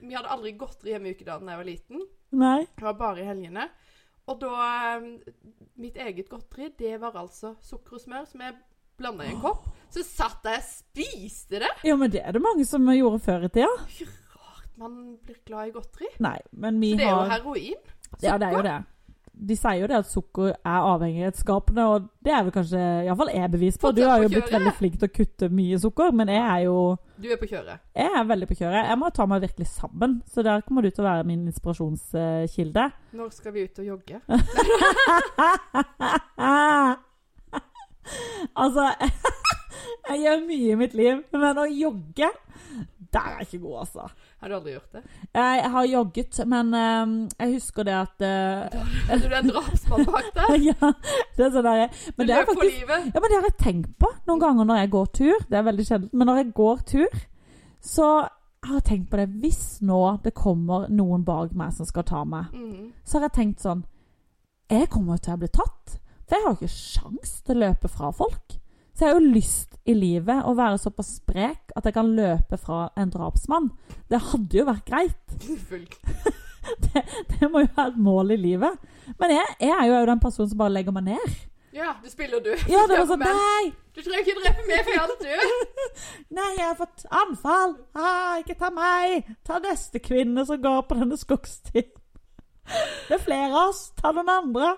[0.00, 2.06] Vi hadde aldri godteri hjemme i ukedagene da jeg var liten.
[2.36, 2.60] Nei.
[2.76, 3.66] Det var bare i helgene.
[4.26, 4.52] Og da
[4.96, 5.10] eh,
[5.76, 8.54] Mitt eget godteri, det var altså sukker og smør som jeg
[8.96, 9.66] blanda i en kopp.
[9.92, 11.72] Så satt jeg og spiste det.
[11.84, 13.68] Ja, men det er det mange som gjorde før i tida.
[14.32, 16.08] Rart man blir glad i godteri.
[16.24, 16.98] Nei, men vi har...
[17.00, 17.90] Så det er jo heroin.
[17.92, 18.22] heroin.
[18.24, 18.78] Ja, det er jo det.
[19.36, 23.50] De sier jo det at sukker er avhengighetsskapende, og det er vel kanskje Iallfall jeg
[23.52, 23.90] bevis på.
[23.92, 26.76] Du har jo blitt veldig flink til å kutte mye sukker, men jeg er jo
[27.20, 27.76] Du er på kjøret.
[27.96, 28.88] Jeg er veldig på kjøret.
[28.88, 32.84] Jeg må ta meg virkelig sammen, så der kommer du til å være min inspirasjonskilde.
[33.20, 34.16] Når skal vi ut og jogge?
[38.62, 38.84] altså
[40.08, 42.28] Jeg gjør mye i mitt liv, men å jogge
[43.16, 44.06] Der er ikke god, altså.
[44.40, 45.02] Har du aldri gjort det?
[45.34, 50.56] Jeg har jogget, men eh, jeg husker det at Er du en drapsmann bak der?
[50.70, 50.92] Ja,
[51.36, 53.10] det er sånn der Du Men det er for livet?
[53.12, 55.46] Ja, men det har jeg tenkt på noen ganger når jeg går tur.
[55.50, 56.10] Det er veldig sjelden.
[56.12, 57.20] Men når jeg går tur,
[57.82, 58.08] så
[58.66, 62.24] har jeg tenkt på det Hvis nå det kommer noen bak meg som skal ta
[62.28, 62.92] meg, mm.
[63.04, 63.84] så har jeg tenkt sånn
[64.70, 65.98] Jeg kommer til å bli tatt.
[66.26, 68.56] For jeg har ikke sjans til å løpe fra folk.
[68.96, 72.56] Så jeg har jo lyst i livet å være såpass sprek at jeg kan løpe
[72.58, 73.70] fra en drapsmann.
[74.08, 75.36] Det hadde jo vært greit.
[76.82, 78.78] Det, det må jo være et mål i livet.
[79.20, 81.36] Men jeg, jeg er jo den personen som bare legger meg ned.
[81.76, 82.54] Ja, du spiller, du.
[82.72, 83.74] Ja, det var sånn Nei!
[83.92, 85.82] Du trenger ikke drepe meg for alt, du.
[86.38, 87.76] Nei, jeg har fått anfall!
[87.96, 89.28] Ah, ikke ta meg!
[89.44, 91.92] Ta neste kvinne som går på denne skogstien.
[92.66, 93.90] Det er flere av oss.
[94.00, 94.72] Ta den andre.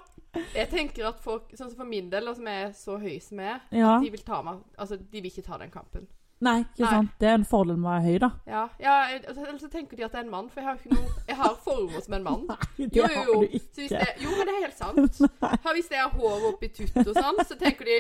[0.55, 3.55] Jeg tenker at folk, sånn som for min del, som er så høy som jeg
[3.55, 3.99] er, Ja.
[4.03, 6.07] de vil ta meg Altså, de vil ikke ta den kampen.
[6.41, 6.91] Nei, ikke Nei.
[6.91, 7.11] sant.
[7.19, 8.29] Det er en fordel med å være høy, da.
[8.47, 8.93] Ja, ja
[9.27, 11.09] altså, Eller så tenker de at det er en mann, for jeg har ikke noe
[11.27, 12.45] Jeg har former som en mann.
[12.53, 13.41] Nei, det Jo, jo, har jo.
[13.43, 13.99] du Så hvis ikke.
[13.99, 15.19] det, jo, men det er helt sant.
[15.65, 17.99] Har, hvis jeg har hår oppi tutt og sånn, så tenker de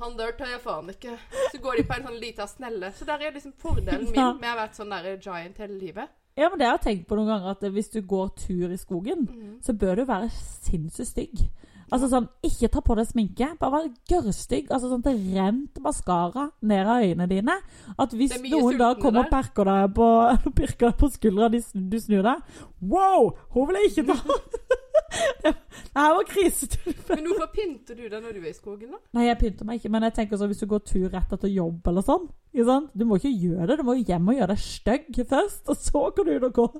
[0.00, 1.12] han der tør jeg faen ikke.
[1.52, 2.88] Så går de på en sånn lita snelle.
[2.92, 6.08] Så der er liksom fordelen min med å ha vært sånn der giant hele livet.
[6.36, 8.78] Ja, men det har jeg tenkt på noen ganger, at hvis du går tur i
[8.80, 9.58] skogen, mm.
[9.62, 11.44] så bør du være sinnssykt stygg.
[11.94, 14.70] Altså sånn, Ikke ta på deg sminke, bare vær gørrstygg.
[14.74, 17.58] Altså sånn at det rent maskara ned av øynene dine.
[17.94, 20.08] At hvis noen da kommer og perker deg på,
[20.58, 23.30] pirker deg på skuldra, de, du snur deg Wow!
[23.54, 24.38] Hun vil jeg ikke ta!
[25.44, 25.54] det
[25.94, 27.20] her var krisetilfelle.
[27.20, 29.00] Men hvorfor pynter du deg når du er i skogen, da?
[29.14, 31.52] Nei, jeg pynter meg ikke, men jeg tenker sånn hvis du går tur rett etter
[31.52, 32.26] jobb eller sånn?
[32.54, 33.78] Du må ikke gjøre det.
[33.80, 36.76] Du må hjem og gjøre deg stygg først, og så kan du ut og går.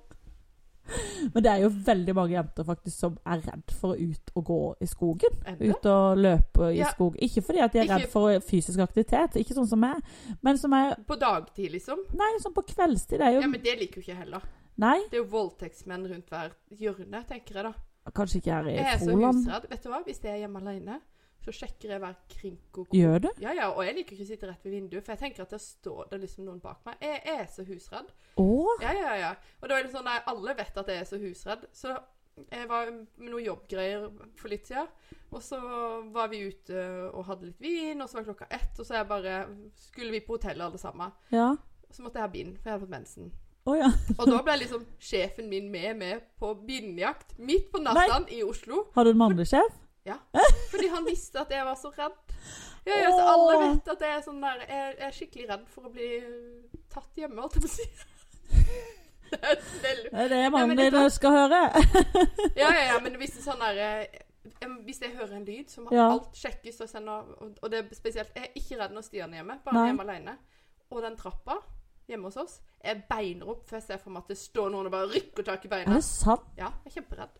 [1.34, 4.44] Men det er jo veldig mange jenter faktisk som er redd for å ut og
[4.50, 5.38] gå i skogen.
[5.60, 6.90] Ut og løpe i Ja.
[6.92, 7.16] skog.
[7.24, 10.02] Ikke fordi at de er Ikke- redd for fysisk aktivitet, ikke sånn som meg,
[10.42, 11.98] men som er På dagtid, liksom.
[12.14, 13.18] Nei, sånn på kveldstid.
[13.18, 14.42] Det er jo Ja, men det liker jo ikke jeg heller.
[14.76, 17.74] Nei, Det er jo voldtektsmenn rundt hver hjørne, tenker jeg da.
[18.10, 19.68] kanskje ikke her i Jeg er så husredd.
[19.70, 20.04] Vet du hva?
[20.04, 21.00] Hvis jeg er hjemme alene,
[21.44, 22.96] så sjekker jeg hver krink og krok.
[22.96, 23.28] Gjør du?
[23.42, 25.54] Ja, ja, og jeg liker ikke å sitte rett ved vinduet, for jeg tenker at
[25.54, 26.98] der står det liksom noen bak meg.
[27.04, 28.11] Jeg, jeg er så husredd.
[28.40, 28.83] Åh.
[28.83, 29.30] Ja, ja, ja.
[29.61, 31.68] Og det var litt sånn at alle vet at jeg er så husredd.
[31.76, 31.94] Så
[32.48, 34.09] jeg var med noen jobbgreier
[34.40, 34.88] for litt siden,
[35.35, 35.61] og så
[36.14, 39.11] var vi ute og hadde litt vin, og så var klokka ett, og så jeg
[39.11, 39.38] bare,
[39.87, 41.14] skulle vi på hotellet alle sammen.
[41.35, 41.52] Ja.
[41.94, 43.33] Så måtte jeg ha bind, for jeg hadde fått mensen.
[43.64, 43.88] Oh, ja.
[44.18, 48.90] Og da ble liksom sjefen min med med på bindjakt midt på natta i Oslo.
[48.92, 49.78] Har du en mannlig sjef?
[50.70, 52.18] Fordi han visste at jeg var så redd.
[52.86, 55.86] Ja, ja, så alle vet at jeg er sånn der Jeg er skikkelig redd for
[55.88, 56.08] å bli
[56.92, 57.86] tatt hjemme, holdt jeg på å si.
[59.34, 61.62] Det er veldig- Det er det mannen din skal høre.
[62.60, 64.20] Ja, ja, ja, men hvis det sånn der eh,
[64.84, 66.10] Hvis jeg hører en lyd, så må Ja.
[66.12, 69.32] alt sjekkes og sende og, og det er spesielt Jeg er ikke redd når Stian
[69.32, 69.86] er hjemme, bare Nei.
[69.88, 70.36] hjemme alene.
[70.92, 71.56] Og den trappa
[72.06, 74.86] hjemme hos oss Jeg beiner opp, for jeg ser for meg at det står noen
[74.86, 75.90] og bare rykker tak i beina.
[75.90, 76.44] Er det sant?
[76.60, 77.38] Ja, jeg er kjemperedd.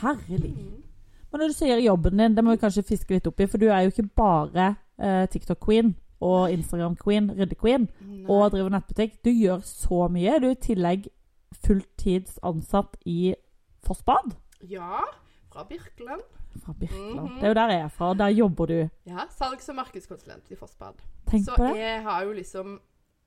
[0.00, 0.54] Herlig.
[0.54, 0.84] Mm.
[1.32, 3.58] Men når du sier jobben din, det må vi kanskje fiske litt opp i, for
[3.58, 7.88] du er jo ikke bare eh, TikTok-queen og Instagram-queen, rydde-queen,
[8.28, 9.18] og driver nettbutikk.
[9.24, 10.38] Du gjør så mye.
[10.40, 11.08] Du er i tillegg
[11.66, 13.34] fulltids ansatt i
[13.86, 14.34] Fossbad
[14.68, 15.00] Ja,
[15.52, 16.22] fra Birkeland.
[16.64, 17.20] fra Birkeland.
[17.20, 17.34] Mhm.
[17.40, 18.88] Det er jo der jeg er fra, der jobber du.
[19.06, 20.94] Ja, salgs- og markedskonsulent i Fossbad.
[21.26, 21.76] Tenk Så på det.
[21.78, 22.80] jeg har jo liksom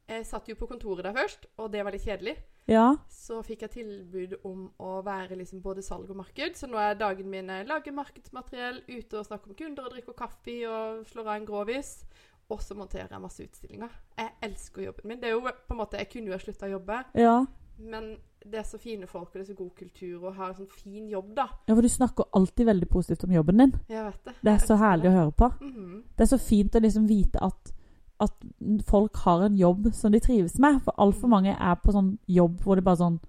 [0.10, 2.36] Jeg satt jo på kontoret der først, og det var litt kjedelig.
[2.70, 2.86] Ja.
[3.10, 6.56] Så fikk jeg tilbud om å være liksom både salg og marked.
[6.58, 10.16] Så nå er dagen min jeg lage markedsmateriell, ute og snakke om kunder og drikke
[10.18, 11.92] kaffe og slår av en grovis.
[12.50, 13.92] Og så monterer jeg masse utstillinger.
[14.18, 15.20] Jeg elsker jobben min.
[15.22, 17.36] Det er jo på en måte, Jeg kunne jo ha slutta å jobbe, ja.
[17.78, 20.56] men det er så fine folk og det er så god kultur og har en
[20.62, 21.46] sånn fin jobb, da.
[21.68, 23.74] Ja, for du snakker alltid veldig positivt om jobben din.
[23.92, 24.34] Jeg vet det.
[24.42, 25.50] Det er så herlig å høre på.
[25.60, 25.98] Mhm.
[26.16, 27.74] Det er så fint å liksom vite at,
[28.20, 28.34] at
[28.88, 30.82] folk har en jobb som de trives med.
[30.84, 33.20] For altfor mange er på sånn jobb hvor det bare er sånn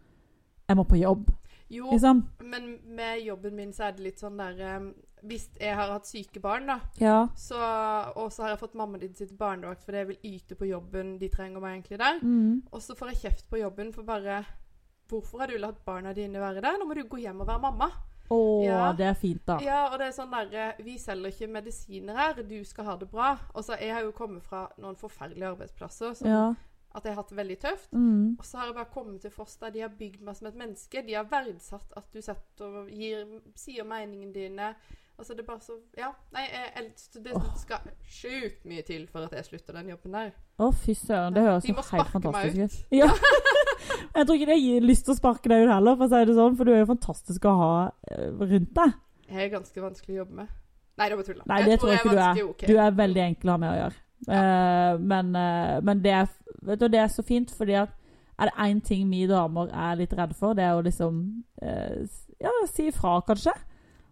[0.71, 1.31] Jeg må på jobb,
[1.71, 2.25] Jo, liksom.
[2.43, 4.85] men med jobben min så er det litt sånn der eh,
[5.27, 7.29] Hvis jeg har hatt syke barn, da, Ja.
[7.37, 7.59] så,
[8.17, 11.19] og så har jeg fått mammaen din sitt barnevakt fordi jeg vil yte på jobben,
[11.19, 12.21] de trenger meg egentlig der.
[12.23, 12.63] Mm.
[12.73, 14.45] Og så får jeg kjeft på jobben for bare
[15.11, 16.79] Hvorfor har du latt barna dine være der?
[16.79, 17.89] Nå må du gå hjem og være mamma.
[18.31, 18.93] Å, Ja.
[18.93, 19.59] det er fint, da.
[19.61, 23.11] Ja, og det er sånn der Vi selger ikke medisiner her, du skal ha det
[23.11, 23.37] bra.
[23.55, 26.55] Og så Jeg har jo kommet fra noen forferdelige arbeidsplasser, som Ja.
[26.95, 27.93] at jeg har hatt det veldig tøft.
[27.93, 28.37] Mm.
[28.39, 30.55] Og så har jeg bare kommet til Foss der de har bygd meg som et
[30.55, 31.03] menneske.
[31.07, 34.75] De har verdsatt at du setter og gir, sier meningene dine.
[35.19, 36.13] Altså det er bare så Ja.
[36.33, 36.93] Nei, jeg,
[37.25, 40.31] det skal sjukt mye til for at jeg slutter den jobben der.
[40.59, 41.35] Å, fy søren.
[41.35, 42.87] Det høres jo helt fantastisk ut.
[42.93, 43.07] Ja.
[44.15, 46.25] jeg tror ikke det gir lyst til å sparke deg ut heller, for å si
[46.29, 47.73] det sånn, for du er jo fantastisk å ha
[48.11, 48.97] eh, rundt deg.
[49.31, 50.49] Jeg er ganske vanskelig å jobbe med.
[51.01, 51.43] Nei, det var tull.
[51.47, 52.23] Nei, det tror jeg ikke du er.
[52.25, 52.65] vanskelig, ok.
[52.67, 54.01] Du er veldig enkel å ha med å gjøre.
[54.29, 56.29] Eh, men uh, men det, er,
[56.69, 57.95] vet du, det er så fint, fordi at
[58.41, 61.23] er det én ting vi damer er litt redde for, det er å liksom
[61.63, 63.53] uh, Ja, si ifra, kanskje.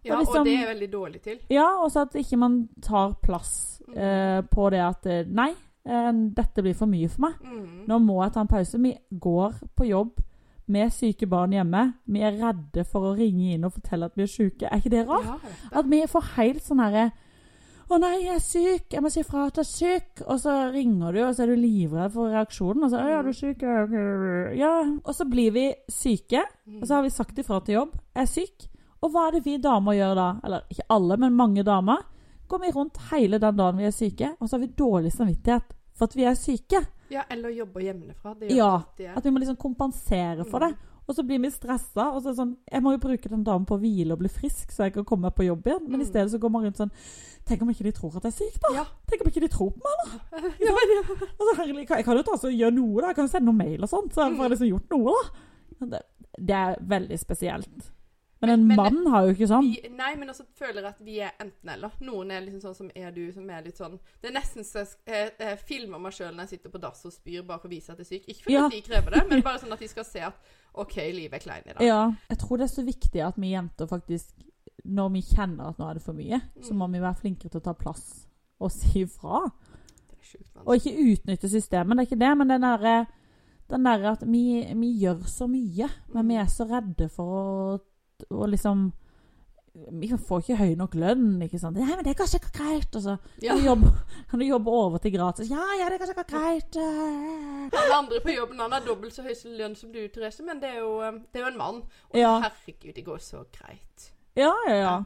[0.05, 1.39] Ja, og liksom- og det er jeg veldig dårlig til.
[1.49, 5.49] Ja, og så at ikke man tar plass eh, på det at Nei,
[5.85, 7.37] dette blir for mye for meg.
[7.43, 7.85] Mm.
[7.87, 8.81] Nå må jeg ta en pause.
[8.81, 10.19] Vi går på jobb
[10.69, 11.85] med syke barn hjemme.
[12.05, 14.67] Vi er redde for å ringe inn og fortelle at vi er syke.
[14.67, 15.25] Er ikke det rart?
[15.25, 15.55] Ja.
[15.81, 17.09] At vi får helt sånn herre
[17.89, 18.91] å nei, jeg er syk.
[18.93, 20.23] Jeg må si fra at jeg er syk.
[20.29, 22.85] Og så ringer du, og så er du livredd for reaksjonen.
[22.85, 23.63] Og så ja, du er syk.
[24.59, 24.73] ja.
[25.01, 26.43] Og så blir vi syke,
[26.77, 27.95] og så har vi sagt ifra til jobb.
[28.13, 28.67] Jeg er syk.
[28.99, 30.29] Og hva er det vi damer gjør da?
[30.45, 32.05] Eller ikke alle, men mange damer.
[32.49, 35.75] Går vi rundt hele den dagen vi er syke, og så har vi dårlig samvittighet
[35.99, 36.79] for at vi er syke.
[37.13, 38.35] Ja, eller jobber hjemmefra.
[38.49, 39.13] Ja, jeg.
[39.17, 40.71] At vi må liksom kompensere for det.
[41.09, 42.11] Og så blir vi stressa.
[42.13, 44.19] Og så er det sånn Jeg må jo bruke den dagen på å hvile og
[44.21, 45.87] bli frisk, så jeg kan komme meg på jobb igjen.
[45.89, 46.09] Men i Mm.
[46.11, 46.91] stedet så går man rundt sånn
[47.49, 48.73] Tenk om ikke de tror at jeg er syk, da?
[48.75, 48.83] Ja.
[49.09, 50.37] Tenk om ikke de tror på meg, da?
[50.67, 51.03] Ja, men, ja.
[51.39, 53.07] Altså, herlig, jeg kan jo ta og gjøre noe, da.
[53.07, 55.87] Jeg kan jo sende noen mail og sånt, så får jeg liksom gjort noe, da.
[55.97, 56.01] Det,
[56.45, 57.89] det er veldig spesielt.
[58.41, 59.65] Men en Men- mann har jo ikke sånn.
[59.67, 61.91] Vi, nei, men også føler at vi er enten-eller.
[62.01, 64.85] Noen er liksom sånn som er du, som er litt sånn Det er nesten så
[65.05, 67.71] jeg, jeg filmer meg sjøl når jeg sitter på dass og spyr bare for å
[67.71, 68.27] vise at jeg er syk.
[68.29, 68.69] Ikke fordi Ja.
[68.69, 70.35] de krever det, men bare sånn at de skal se at
[70.75, 71.81] OK, livet er klein i dag.
[71.81, 72.11] Ja.
[72.29, 74.31] Jeg tror det er så viktig at vi jenter faktisk,
[74.85, 76.93] når vi kjenner at nå er det for mye, så må Mm.
[76.93, 78.25] vi være flinkere til å ta plass
[78.61, 79.51] og si ifra.
[80.65, 83.07] Og ikke utnytte systemet, det er ikke det, men den derre
[83.69, 87.25] den der at vi, vi gjør så mye, men vi er så redde for
[87.77, 87.79] å,
[88.31, 88.91] å liksom
[89.91, 91.77] Vi får ikke høy nok lønn, ikke sant.
[91.77, 92.95] Nei, men det går ikke greit.
[92.97, 93.53] Og så Ja.
[93.53, 93.91] kan, du jobbe,
[94.31, 95.47] kan du jobbe over til gratis.
[95.49, 96.75] Ja, ja, det går ikke greit.
[97.71, 100.69] Alle andre på jobben han har dobbelt så høy lønn som du, Therese, men det
[100.73, 101.75] er jo, eh, det er jo en mann.
[102.09, 102.39] Og Ja.
[102.41, 104.11] herregud, det går så greit.
[104.35, 105.03] Ja, ja, ja.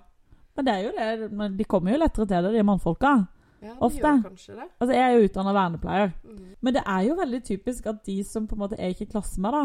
[0.55, 1.31] Men det er jo det.
[1.31, 3.27] Men de kommer jo lettere til det, de mannfolka.
[3.63, 4.01] Ja, det Ofte.
[4.01, 4.67] gjør kanskje det.
[4.79, 6.13] Altså, jeg er jo utdanna vernepleier.
[6.23, 6.45] Mm.
[6.61, 9.11] Men det er jo veldig typisk at de som på en måte er ikke i
[9.13, 9.63] klasse med, da,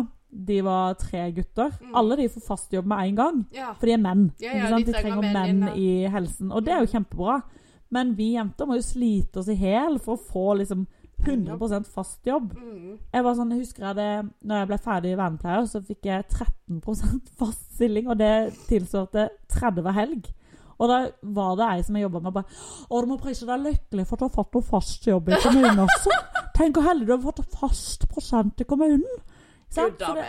[0.51, 1.73] de var tre gutter.
[1.83, 1.95] Mm.
[2.01, 3.41] Alle de får fast jobb med en gang.
[3.57, 3.73] Ja.
[3.79, 4.29] For de er menn.
[4.43, 6.53] Ja, de De trenger trenger menn menn i helsen.
[6.53, 7.41] Og det er jo kjempebra.
[7.91, 10.87] Men vi jenter må jo slite oss i hæl for å få liksom
[11.25, 12.53] 100 fast jobb.
[12.55, 12.99] Mm.
[13.13, 14.11] Jeg var sånn, jeg husker jeg det,
[14.47, 16.83] når jeg ble ferdig vernepleier, så fikk jeg 13
[17.41, 20.29] fast stilling, og det tilsvarte 30 helg.
[20.81, 22.45] Og da var det ei som jeg jobba med, bare
[22.91, 25.41] 'Å, du må prise deg lykkelig for at du har fått noe fast jobb i
[25.43, 26.19] kommunen også.'
[26.55, 29.05] 'Tenk hvor heldig du har fått fast prosent i kommunen.'
[29.71, 30.25] Så det,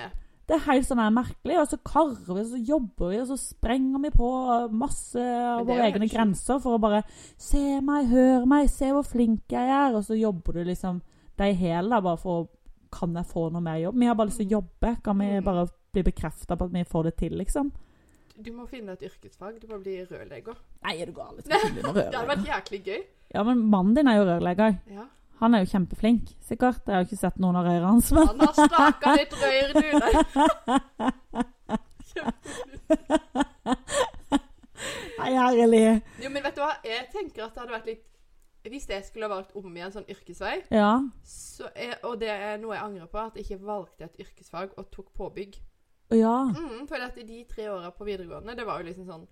[0.50, 1.60] det er helt sånn her merkelig.
[1.62, 4.30] Og så karver vi, og så jobber vi, og så sprenger vi på
[4.74, 6.18] masse av våre egne ikke.
[6.18, 7.04] grenser for å bare
[7.38, 9.96] Se meg, hør meg, se hvor flink jeg er.
[9.96, 11.02] Og så jobber du liksom
[11.38, 12.48] deg i hæl bare for
[12.92, 13.96] Kan jeg få noe mer jobb?
[14.00, 15.04] Vi har bare lyst til å jobbe.
[15.04, 15.44] Kan vi Mm.
[15.46, 17.72] bare bli bekrefta på at vi får det til, liksom?
[18.40, 19.58] Du må finne et yrkesfag.
[19.62, 20.56] Du må bli rørlegger.
[20.86, 21.34] Nei, er du gal?
[21.36, 23.02] Jeg skal ikke bli noe Det hadde vært jæklig gøy.
[23.36, 24.72] Ja, men mannen din er jo rørlegger.
[24.96, 25.04] Ja.
[25.40, 26.82] Han er jo kjempeflink, sikkert.
[26.88, 29.70] Jeg har jo ikke sett noen av rørene hans, men Han har staka litt røyr,
[29.76, 29.82] du.
[35.20, 35.82] Nei, herlig.
[36.24, 36.70] Jo, men vet du hva?
[36.88, 38.06] Jeg tenker at det hadde vært litt
[38.70, 40.92] Hvis jeg skulle ha valgt om igjen sånn yrkesvei, Ja.
[41.24, 44.70] så er, og det er noe jeg angrer på, at jeg ikke valgte et yrkesfag
[44.78, 45.54] og tok påbygg.
[46.12, 46.44] Ja.
[46.56, 49.28] Mm, for at i de tre åra på videregående, det var jo liksom sånn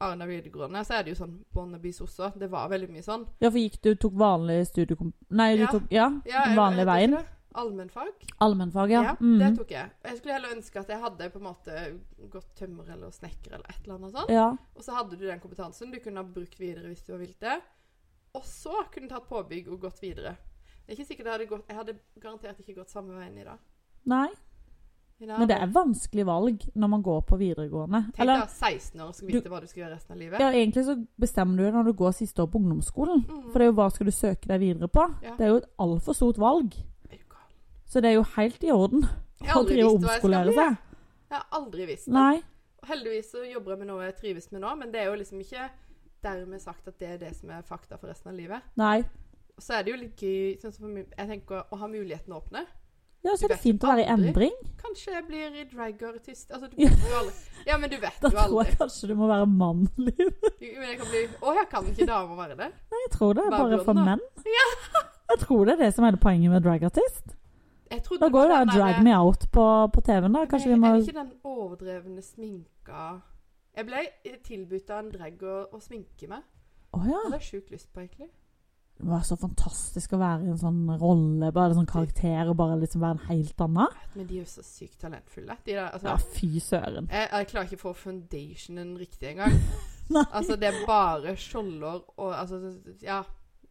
[0.00, 2.32] Arna videregående, så er det jo sånn Bonnebys også.
[2.38, 3.26] Det var veldig mye sånn.
[3.40, 5.12] Ja, for gikk du tok vanlig studiekom...
[5.30, 5.70] Nei, du Ja.
[5.72, 7.16] tok Ja, Ja, jeg veien.
[7.56, 8.12] Allmennfag.
[8.44, 9.02] Allmennfag, ja.
[9.02, 9.38] Ja, Mm.
[9.38, 9.90] det tok jeg.
[10.04, 13.64] Jeg skulle heller ønske at jeg hadde på en måte gått tømmer eller snekker eller
[13.70, 14.28] et eller annet sånt.
[14.28, 14.50] ja.
[14.76, 17.40] Og så hadde du den kompetansen du kunne ha brukt videre hvis du hadde vilt
[17.40, 17.62] det.
[18.34, 20.36] Og så kunne du tatt påbygg og gått videre.
[20.86, 23.44] Det er ikke sikkert jeg hadde gått Jeg hadde garantert ikke gått samme veien i
[23.44, 23.58] dag.
[24.04, 24.28] Nei.
[25.18, 28.02] Dag Men det er vanskelig valg når man går på videregående.
[28.12, 30.42] Tenk Eller deg 16 år og skal vite hva du skal gjøre resten av livet.
[30.44, 33.22] ja, egentlig så bestemmer du det når du går siste år på ungdomsskolen.
[33.24, 33.46] Mm.
[33.48, 35.06] For det er jo hva skal du søke deg videre på.
[35.24, 35.32] Ja.
[35.38, 36.76] Det er jo et altfor stort valg.
[37.08, 37.16] Du?
[37.86, 40.76] Så det er jo helt i orden å drive og omskolere seg.
[40.76, 41.02] jeg.
[41.32, 42.14] Har aldri visst det.
[42.18, 42.42] Nei.
[42.86, 45.40] Heldigvis så jobber jeg med noe jeg trives med nå, men det er jo liksom
[45.40, 45.70] ikke
[46.26, 48.68] dermed sagt at det er det som er fakta for resten av livet.
[48.78, 49.00] Nei.
[49.58, 52.66] Så er det jo litt gøy sånn som Jeg tenker å ha muligheten å åpne.
[53.26, 54.54] Ja, så er det fint å være i endring.
[54.78, 56.50] Kanskje jeg blir dragartist.
[56.54, 57.34] Altså, du vet jo aldri.
[57.66, 60.14] Ja, men du vet Da tror jeg kanskje du må være mannlig.
[60.20, 60.76] Liv.
[60.78, 62.68] Men jeg kan bli Å, jeg kan ikke damer være det?
[62.94, 64.22] Nei, jeg tror det er Bare for menn.
[64.46, 64.68] Ja.
[65.32, 67.34] Jeg tror det er det som er det poenget med dragartist.
[67.90, 70.46] Da går jo det Drag Me Out på, på TV-en, da.
[70.50, 73.02] Kanskje vi må Er det ikke den overdrevne sminka
[73.76, 74.02] Jeg ble
[74.46, 76.42] tilbudt av en drag å, å sminke meg.
[76.94, 77.10] Å ja.
[77.10, 78.30] Det hadde jeg sjukt lyst på, egentlig.
[78.96, 82.56] Det var så fantastisk å være i en sånn rolle, bare en sånn karakter, og
[82.56, 83.98] bare liksom være en helt annen.
[84.14, 85.58] Men de er jo så sykt talentfulle.
[85.66, 87.10] De der, altså, Ja, fy søren.
[87.12, 89.60] jeg, jeg klarer ikke å få foundationen riktig engang.
[90.06, 92.60] Altså, det er bare skjolder og altså
[93.02, 93.24] Ja.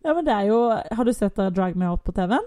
[0.03, 2.43] Ja, men det er jo Har du sett uh, Drag Me Out på TV-en?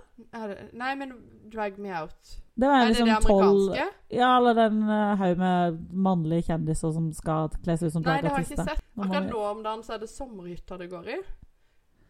[0.76, 1.14] Nei, men
[1.48, 2.36] Drag Me Out.
[2.54, 3.86] Det var Er det liksom det tolv amerikanske?
[4.18, 8.20] Ja, eller den uh, haug med mannlige kjendiser som skal kle seg ut som Nei,
[8.22, 8.84] det har jeg ikke sett.
[8.98, 11.18] Akkurat nå om dagen så er det sommerhytta det går i.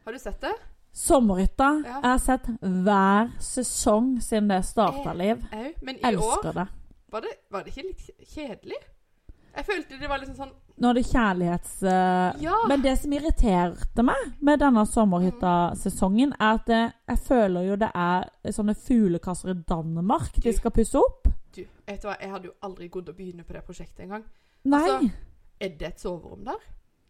[0.08, 0.54] Har du sett det?
[0.92, 1.82] Sommerhytta.
[1.86, 1.98] Ja.
[2.02, 5.42] Jeg har sett hver sesong siden det starta, Liv.
[5.52, 6.64] Jeg, Men i år Elsker det.
[7.12, 8.78] var det, var det ikke litt kjedelig?
[9.58, 11.74] Jeg følte det var liksom sånn Nå er det kjærlighets...
[11.82, 12.54] uh, Ja!
[12.72, 16.80] Men det som irriterte meg med denne sommerhytta-sesongen, er at det,
[17.12, 21.28] jeg føler jo det er sånne fuglekasser i Danmark de skal pusse opp.
[21.52, 24.24] Du, vet du hva, jeg hadde jo aldri gått å begynne på det prosjektet engang.
[24.64, 24.84] Nei.
[24.88, 25.12] Altså,
[25.60, 26.64] Er det et soverom der?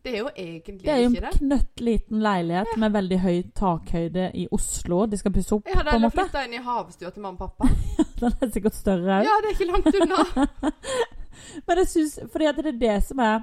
[0.05, 1.39] Det er jo egentlig det er jo ikke en det.
[1.39, 5.07] knøttliten leilighet med veldig høy takhøyde i Oslo.
[5.07, 6.23] De skal pusse opp, Jeg hadde på en måte.
[6.23, 7.69] flytta inn i havstua til mamma og pappa.
[8.21, 9.27] Den er sikkert større òg.
[9.27, 10.47] Ja, det er ikke langt unna.
[11.67, 13.43] Men jeg syns Fordi at det er det som er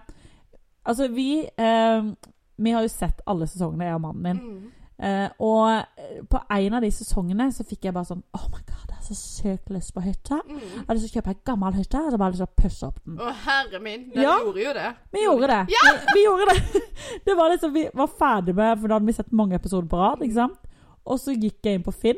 [0.85, 2.09] Altså, vi eh,
[2.57, 4.41] Vi har jo sett alle sesongene, jeg og mannen min.
[4.41, 4.71] Mm.
[4.97, 8.61] Eh, og eh, på en av de sesongene så fikk jeg bare sånn Oh my
[8.63, 10.37] god, jeg har så sykt lyst på hytte.
[10.47, 10.59] Mm.
[10.61, 12.61] Jeg har lyst til å kjøpe ei gammel hytte og så bare lyst til å
[12.63, 13.17] pusse opp den.
[13.19, 14.05] Å, herre min.
[14.13, 14.37] dere Ja.
[14.45, 14.87] gjorde jo det.
[15.11, 15.59] Vi gjorde det.
[15.67, 15.81] Vi,
[16.13, 16.83] vi gjorde det.
[17.25, 19.97] Det var liksom, Vi var ferdig med For da hadde vi sett mange episoder på
[19.99, 20.21] rad.
[20.23, 20.57] ikke sant?
[21.05, 22.17] Og så gikk jeg inn på Finn,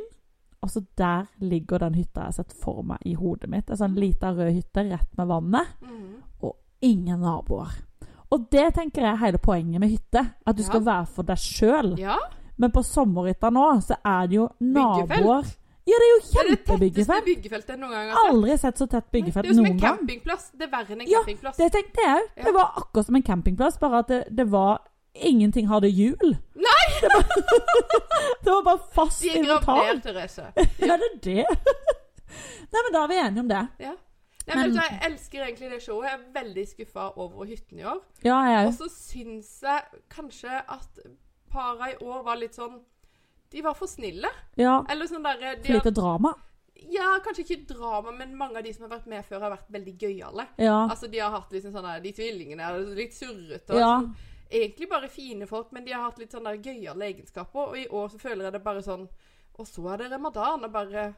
[0.64, 3.70] og så der ligger den hytta jeg har sett for meg i hodet mitt.
[3.70, 5.68] En sånn lita rød hytte rett med vannet.
[5.82, 6.04] Mm.
[6.82, 7.72] Ingen naboer.
[8.30, 10.22] Og det tenker jeg er hele poenget med hytte.
[10.46, 10.68] At du Ja.
[10.68, 11.98] skal være for deg sjøl.
[11.98, 12.18] Ja.
[12.58, 15.10] Men på sommerhytta nå, så er det jo Byggefelt.
[15.10, 15.46] naboer
[15.88, 17.26] Ja, det er jo Det er det kjempebyggefelt.
[17.26, 18.32] byggefeltet jeg noen gang har sett.
[18.34, 19.56] Aldri sett så tett byggefelt noen gang.
[19.56, 20.50] Det er jo som en campingplass.
[20.52, 21.58] Det er verre enn en Ja, campingplass.
[21.58, 22.44] Det tenkte jeg òg.
[22.46, 24.82] Det var akkurat som en campingplass, bare at det, det var
[25.18, 26.36] Ingenting hadde hjul.
[26.54, 26.84] Nei!
[27.02, 27.24] Det var,
[28.44, 30.02] det var bare fast De er gravert, inventar.
[30.04, 30.44] Therese.
[30.90, 31.46] Ja, det er det.
[32.74, 33.62] Nei, men da er vi enige om det.
[33.80, 33.94] Ja.
[34.48, 36.06] Nei, Men- men, jeg elsker egentlig det showet.
[36.10, 38.00] Jeg er veldig skuffa over hytten i år.
[38.24, 41.02] Ja, jeg Og så syns jeg kanskje at
[41.52, 42.80] para i år var litt sånn
[43.50, 44.28] De var for snille.
[44.60, 44.82] Ja.
[44.90, 46.34] Eller sånn derre de For lite drama.
[46.92, 49.70] Ja, kanskje ikke drama, men mange av de som har vært med før, har vært
[49.72, 50.48] veldig gøyale.
[50.62, 50.76] Ja.
[50.90, 53.72] Altså, de har hatt liksom sånn der De tvillingene er litt surrete.
[53.74, 53.94] og Ja.
[54.02, 54.16] sånn.
[54.52, 57.68] Egentlig bare fine folk, men de har hatt litt sånn der gøyale egenskaper.
[57.72, 59.08] Og i år så føler jeg det bare sånn
[59.60, 61.16] Og så er det ramadan, og bare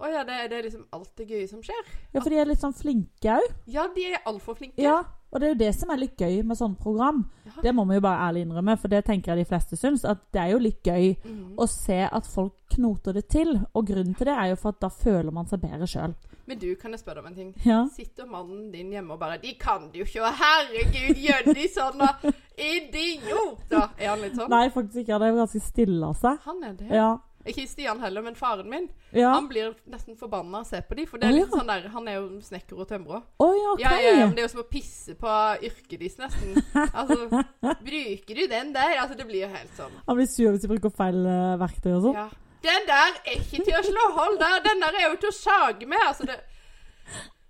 [0.00, 1.84] Å ja, det, det er liksom alt det gøye som skjer.
[2.12, 3.52] ja, for de er litt sånn flinke òg.
[3.66, 4.78] Ja, de er altfor flinke.
[4.82, 5.04] Ja.
[5.34, 7.24] Og det er jo det som er litt gøy med sånne program.
[7.48, 7.54] Ja.
[7.64, 10.04] Det må vi jo bare ærlig innrømme, for det tenker jeg de fleste syns.
[10.06, 11.56] At det er jo litt gøy mm.
[11.58, 13.56] å se at folk knoter det til.
[13.74, 16.14] Og grunnen til det er jo for at da føler man seg bedre sjøl.
[16.46, 17.50] Men du, kan jeg spørre deg om en ting?
[17.66, 17.80] Ja.
[17.90, 21.68] Sitter mannen din hjemme og bare 'De kan det jo ikke, og herregud, gjør de
[21.72, 22.32] sånn, da?
[22.54, 24.50] Idioter!' Er han litt sånn?
[24.52, 25.16] Nei, faktisk ikke.
[25.16, 26.38] Han er ganske stille av seg.
[26.44, 26.90] Han er det.
[26.92, 27.16] Ja.
[27.44, 28.86] Ikke Stian heller, men faren min.
[29.12, 29.34] Ja.
[29.34, 31.58] Han blir nesten forbanna av å se på de, for det er oh, litt ja.
[31.58, 33.26] sånn der Han er jo snekker og tømrer.
[33.36, 33.74] Oh, OK.
[33.74, 33.82] okay.
[33.84, 35.34] ja, ja, men det er jo som å pisse på
[35.68, 36.56] yrket deres, nesten.
[37.00, 37.42] Altså,
[37.84, 38.96] bruker du den der?
[39.02, 40.00] Altså, det blir jo helt sånn.
[40.08, 42.18] Han blir sur hvis de bruker feil uh, verktøy og sånn.
[42.22, 42.26] Ja.
[42.64, 44.60] Den der er ikke til å slå hold der!
[44.64, 46.00] Den der er jo til å sage med!
[46.08, 46.38] Altså, det,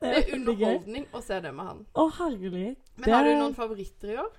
[0.02, 0.38] det er veldig gøy.
[0.40, 1.84] underholdning å se det med han.
[1.94, 2.64] Å, herlig.
[2.98, 4.32] Men har du noen favoritter i år?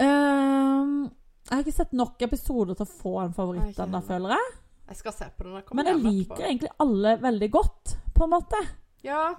[0.00, 1.08] Ehm,
[1.50, 4.52] jeg har ikke sett nok episoder til å få en favoritt ennå, føler jeg.
[4.88, 5.54] Jeg skal se på den.
[5.54, 6.46] jeg Men jeg liker etterpå.
[6.48, 8.60] egentlig alle veldig godt, på en måte.
[9.04, 9.34] Ja,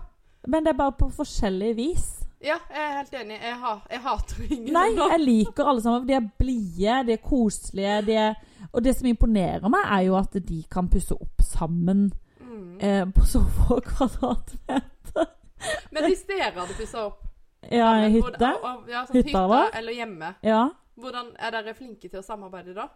[0.47, 2.23] Men det er bare på forskjellig vis.
[2.41, 3.39] ja, jeg er helt enig.
[3.41, 6.07] Jeg, ha, jeg hater ingen Nei, jeg liker alle sammen.
[6.07, 8.05] De er blide, de er koselige.
[8.05, 8.35] De er,
[8.73, 12.77] og det som imponerer meg, er jo at de kan pusse opp sammen Mm.
[12.81, 15.27] eh, på så få kvadratmeter.
[15.91, 17.19] Men hvis dere hadde pussa opp
[17.71, 18.49] Ja, i sammen, hytte.
[18.55, 20.35] og- og- Ja, sånn Hytta eller hjemme.
[20.43, 20.69] Ja.
[20.99, 22.87] Hvordan Er dere flinke til å samarbeide da?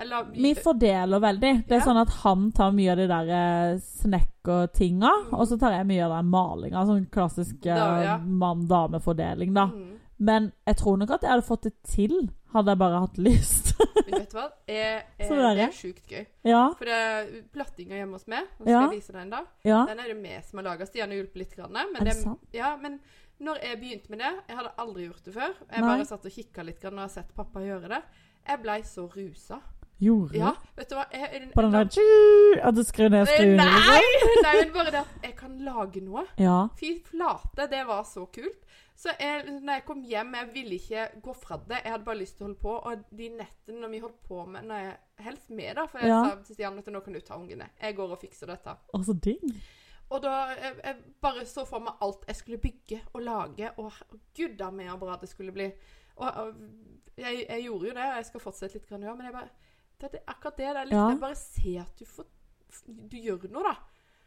[0.00, 1.66] Eller Vi fordeler veldig.
[1.68, 1.84] Det er Ja.
[1.84, 5.32] sånn at han tar mye av de der eh, snekkertinga, Mm.
[5.38, 6.84] og så tar jeg mye av den malinga.
[6.86, 8.18] Sånn klassisk eh, Da, ja.
[8.18, 9.66] mann-dame-fordeling, da.
[9.66, 9.98] Mm.
[10.18, 13.61] Men jeg tror nok at jeg hadde fått det til, hadde jeg bare hatt lyst.
[14.06, 14.46] Men vet du hva?
[14.68, 16.26] Jeg, jeg, det er det er sjukt gøy.
[16.48, 18.46] ja, For det er plattinga hjemme hos meg.
[18.58, 18.80] Nå skal Ja.
[18.86, 19.46] jeg vise deg en dag.
[19.68, 19.80] ja.
[19.88, 20.86] Den er det vi som har laga.
[20.86, 21.56] Stian har hjulpet litt.
[21.56, 22.40] Grann, men Er det sant?
[22.56, 23.00] Ja, men
[23.42, 25.54] når jeg begynte med det Jeg hadde aldri gjort det før.
[25.70, 25.88] Jeg Nei.
[25.96, 28.02] bare satt og kikka litt grann og har sett pappa gjøre det.
[28.48, 29.60] Jeg blei så rusa.
[30.02, 31.04] Gjorde Ja, vet du hva?
[31.14, 33.52] Jeg, jeg, På den der At du skrur ned stuen?
[33.60, 34.00] Nei!
[34.02, 34.38] liksom?
[34.46, 36.24] Nei, men bare det at jeg kan lage noe.
[36.42, 36.56] Ja.
[36.80, 38.64] Fy flate, det var så kult.
[38.98, 41.80] Så jeg, når jeg kom hjem, jeg ville ikke gå fra det.
[41.84, 42.74] Jeg hadde bare lyst til å holde på.
[42.90, 45.84] Og de nettene når vi holdt på med når jeg, Helst med, da.
[45.86, 46.18] For jeg Ja.
[46.26, 47.68] sa til Stian at nå kan du ta ungene.
[47.78, 48.74] Jeg går og fikser dette.
[48.74, 49.42] Å, så digg.
[50.10, 53.70] Og da jeg, jeg bare så for meg alt jeg skulle bygge og lage.
[53.78, 53.92] Og
[54.34, 55.68] gudda meg så bra det skulle bli.
[56.16, 56.54] Og, og
[57.16, 59.50] jeg, jeg gjorde jo det, og jeg skal fortsette litt grann ja, men jeg bare
[60.02, 61.08] det, det, akkurat det der likte Ja.
[61.14, 61.20] jeg.
[61.22, 62.28] Bare se at du får
[63.10, 63.74] Du gjør noe, da.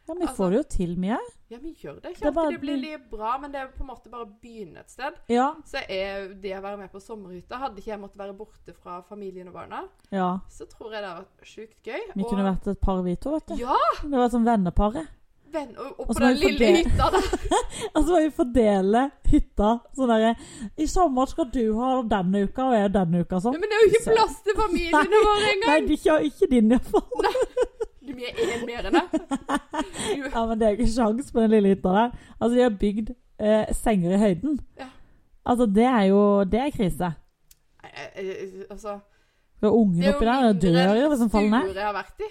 [0.06, 1.16] Ja, Vi Altså- får det jo til mye.
[1.50, 2.02] Ja, vi gjør det.
[2.04, 4.24] Det Ikke er bare det blir litt bra, men det er på en måte bare
[4.24, 5.14] å begynne et sted.
[5.28, 5.48] Ja.
[5.66, 9.00] Så er det å være med på sommerhytta Hadde ikke jeg måttet være borte fra
[9.02, 10.38] familien og barna, ja.
[10.48, 12.00] så tror jeg det hadde vært sjukt gøy.
[12.14, 13.54] Vi kunne vært et par, vi to, vet du.
[13.56, 13.76] Ja!
[14.02, 15.08] Det var sånn venneparet.
[15.52, 17.26] Venn, og, og Og på den lille hytta der.
[17.94, 20.32] Og så må vi fordele hytta sånn derre
[20.82, 23.56] I sommer skal du ha denne uka, og jeg denne uka sånn.
[23.56, 25.86] Men det er jo ikke plass til familiene våre Nei, engang!
[25.88, 27.30] de ikke, ikke din iallfall.
[28.06, 29.06] Du er én mer enn det.
[30.34, 32.12] Ja, men det er jo ikke sjans på den lille hytta der.
[32.38, 34.58] Altså, de har bygd eh, senger i høyden.
[34.78, 34.88] Ja.
[35.46, 37.12] Altså, det er jo Det er krise.
[37.84, 38.98] Eh, eh, Altså
[39.60, 41.68] For ungen Det er oppi jo der mindre dør jo de faller ned.
[41.70, 42.30] stuer jeg har vært i.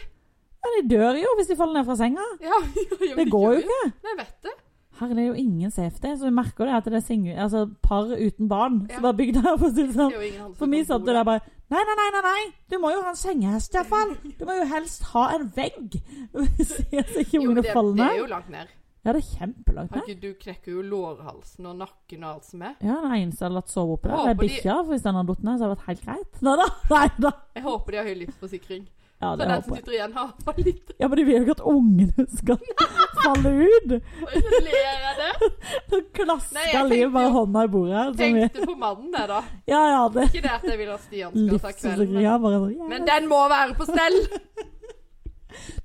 [0.66, 2.26] Ja, de dør jo hvis de faller ned fra senga.
[2.46, 3.82] Ja, ja, men Det går jo ikke.
[4.08, 4.56] Nei, vet det.
[4.96, 7.66] Her er det jo ingen safety, så vi merker det at det er single, altså,
[7.84, 8.96] par uten barn Ja.
[8.96, 9.58] som har bygd her.
[9.60, 10.14] For sånn.
[10.16, 11.42] er jo For vi satt jo der bare
[11.74, 12.42] Nei, nei, nei, nei, nei!
[12.70, 14.12] du må jo ha en sengehest iallfall!
[14.38, 15.98] Du må jo helst ha en vegg!
[16.70, 17.96] Så ikke ungene det, ned.
[17.98, 18.74] det er jo langt ned.
[19.06, 20.22] Ja, det er kjempelangt ned.
[20.22, 22.76] Du knekker jo lårhalsen og nakken og alt som er.
[22.82, 24.78] Ja, den eneste jeg har latt sove oppi der, det er bikkja.
[24.84, 26.40] For hvis den hadde falt ned, så hadde det vært helt greit.
[26.48, 26.68] Nei da!
[26.94, 27.32] Nei da!
[27.58, 28.88] Jeg håper de har høy livsforsikring.
[29.22, 31.54] Ja, Så den som sitter igjen, har bare litt Ja, men de vil jo ikke
[31.56, 32.58] at ungene skal
[33.24, 33.94] falle ut.
[34.20, 35.50] Hvorfor ler jeg det.
[35.90, 37.96] Så klasker Liv bare hånda i bordet.
[37.96, 39.40] her, Tenkte på mannen, det, da.
[39.72, 42.62] Ja, ja, det Ikke det at jeg vil at Stian skal ta kvelden, men, bare
[42.66, 42.90] sånn ja.
[42.92, 44.20] men den må være på stell!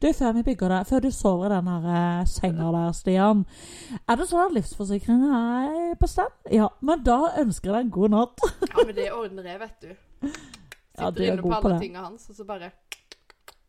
[0.02, 3.44] Du, før vi bygger det, før du sover i den her eh, senga der, Stian.
[4.10, 6.34] Er det sånn at livsforsikringen er på stand?
[6.50, 8.42] Ja, men da ønsker jeg deg en god natt.
[8.66, 9.92] Ja, men det ordner jeg, vet du.
[10.24, 10.30] Ja,
[11.06, 12.72] Sitter du er inne på god på alle tingene tinga hans, og så bare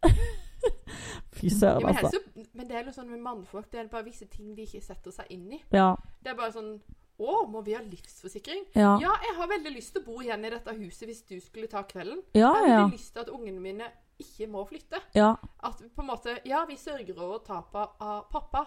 [1.38, 2.10] Fy søren, altså.
[2.12, 4.82] helst, men det er noe sånn med mannfolk, det er bare visse ting de ikke
[4.84, 5.62] setter seg inn i.
[5.74, 5.94] Ja.
[6.22, 6.74] Det er bare sånn
[7.22, 8.64] Å, må vi ha livsforsikring?
[8.74, 8.96] Ja.
[8.98, 11.68] Ja, jeg har veldig lyst til å bo igjen i dette huset hvis du skulle
[11.70, 12.24] ta kvelden.
[12.34, 12.78] Ja, Jeg har ja.
[12.80, 13.90] veldig lyst til at ungene mine
[14.22, 14.98] ikke må flytte.
[15.14, 15.36] ja.
[15.62, 18.64] At på en måte Ja, vi sørger over tapet av pappa,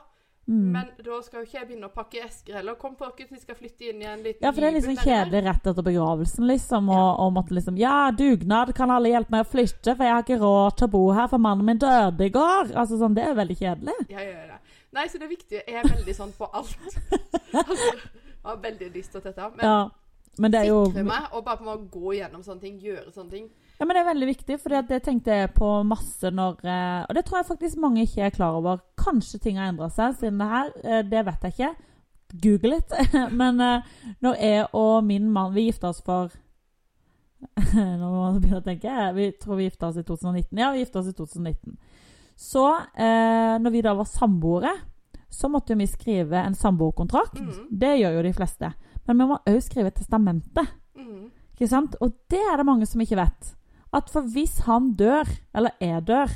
[0.46, 0.72] Mm.
[0.72, 2.74] men da skal jo ikke jeg begynne å pakke esker heller.
[2.76, 5.40] Kom folkens, vi skal flytte inn i en liten Ja, for det er liksom kjedelig
[5.46, 6.90] rett etter begravelsen, liksom.
[6.92, 10.26] Og, og måtte liksom Ja, dugnad, kan alle hjelpe meg å flytte, for jeg har
[10.26, 12.74] ikke råd til å bo her, for mannen min døde i går.
[12.76, 13.96] Altså sånn, Det er veldig kjedelig.
[14.12, 14.60] Ja, ja, ja.
[14.94, 16.76] Nei, så det viktige er veldig sånn på alt.
[17.64, 19.52] altså, jeg har veldig lyst til dette.
[19.56, 19.78] Men Ja.
[20.38, 23.12] Men det er jo sikre meg og bare på måte gå gjennom sånne ting, gjøre
[23.14, 23.44] sånne ting.
[23.78, 27.16] Ja, men det er veldig viktig, for det tenkte jeg på masse når eh, Og
[27.16, 28.84] det tror jeg faktisk mange ikke er klar over.
[29.00, 30.70] Kanskje ting har endra seg siden det her.
[30.84, 31.72] eh, det vet jeg ikke.
[32.44, 32.94] Google it.
[33.40, 33.90] men eh,
[34.22, 36.32] når jeg og min mann Vi gifta oss for
[37.74, 38.94] Nå må man begynne å tenke.
[39.18, 40.62] Vi tror vi gifta oss i 2019.
[40.62, 41.74] Ja, vi gifta oss i 2019.
[42.40, 42.62] Så
[42.96, 44.72] når vi da var samboere,
[45.30, 47.36] så måtte vi skrive en samboerkontrakt.
[47.38, 47.66] Mhm.
[47.70, 48.72] Det gjør jo de fleste.
[49.06, 50.54] Men vi må òg skrive testamentet.
[50.54, 50.80] testamente.
[50.96, 51.30] Mm.
[51.54, 51.94] Ikke sant?
[52.00, 53.52] Og det er det mange som ikke vet.
[53.94, 56.34] At for hvis han dør, eller jeg dør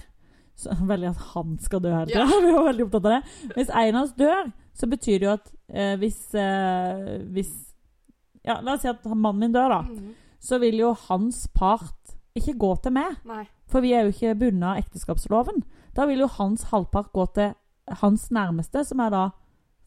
[0.59, 2.25] så, Veldig at han skal dø tida.
[2.25, 2.41] Ja.
[2.45, 3.53] Vi var veldig opptatt av det.
[3.55, 4.49] Hvis en av oss dør,
[4.79, 7.53] så betyr det jo at eh, hvis, eh, hvis
[8.47, 9.81] Ja, la oss si at mannen min dør, da.
[9.87, 10.15] Mm.
[10.41, 13.19] Så vil jo hans part ikke gå til meg.
[13.29, 13.45] Nei.
[13.69, 15.63] For vi er jo ikke bundet av ekteskapsloven.
[15.97, 17.53] Da vil jo hans halvpart gå til
[18.03, 19.25] hans nærmeste, som er da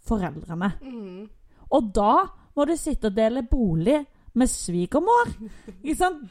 [0.08, 0.74] foreldrene.
[0.84, 1.30] Mm.
[1.72, 2.14] Og da
[2.56, 4.02] må du sitte og dele bolig
[4.34, 5.32] med svigermor.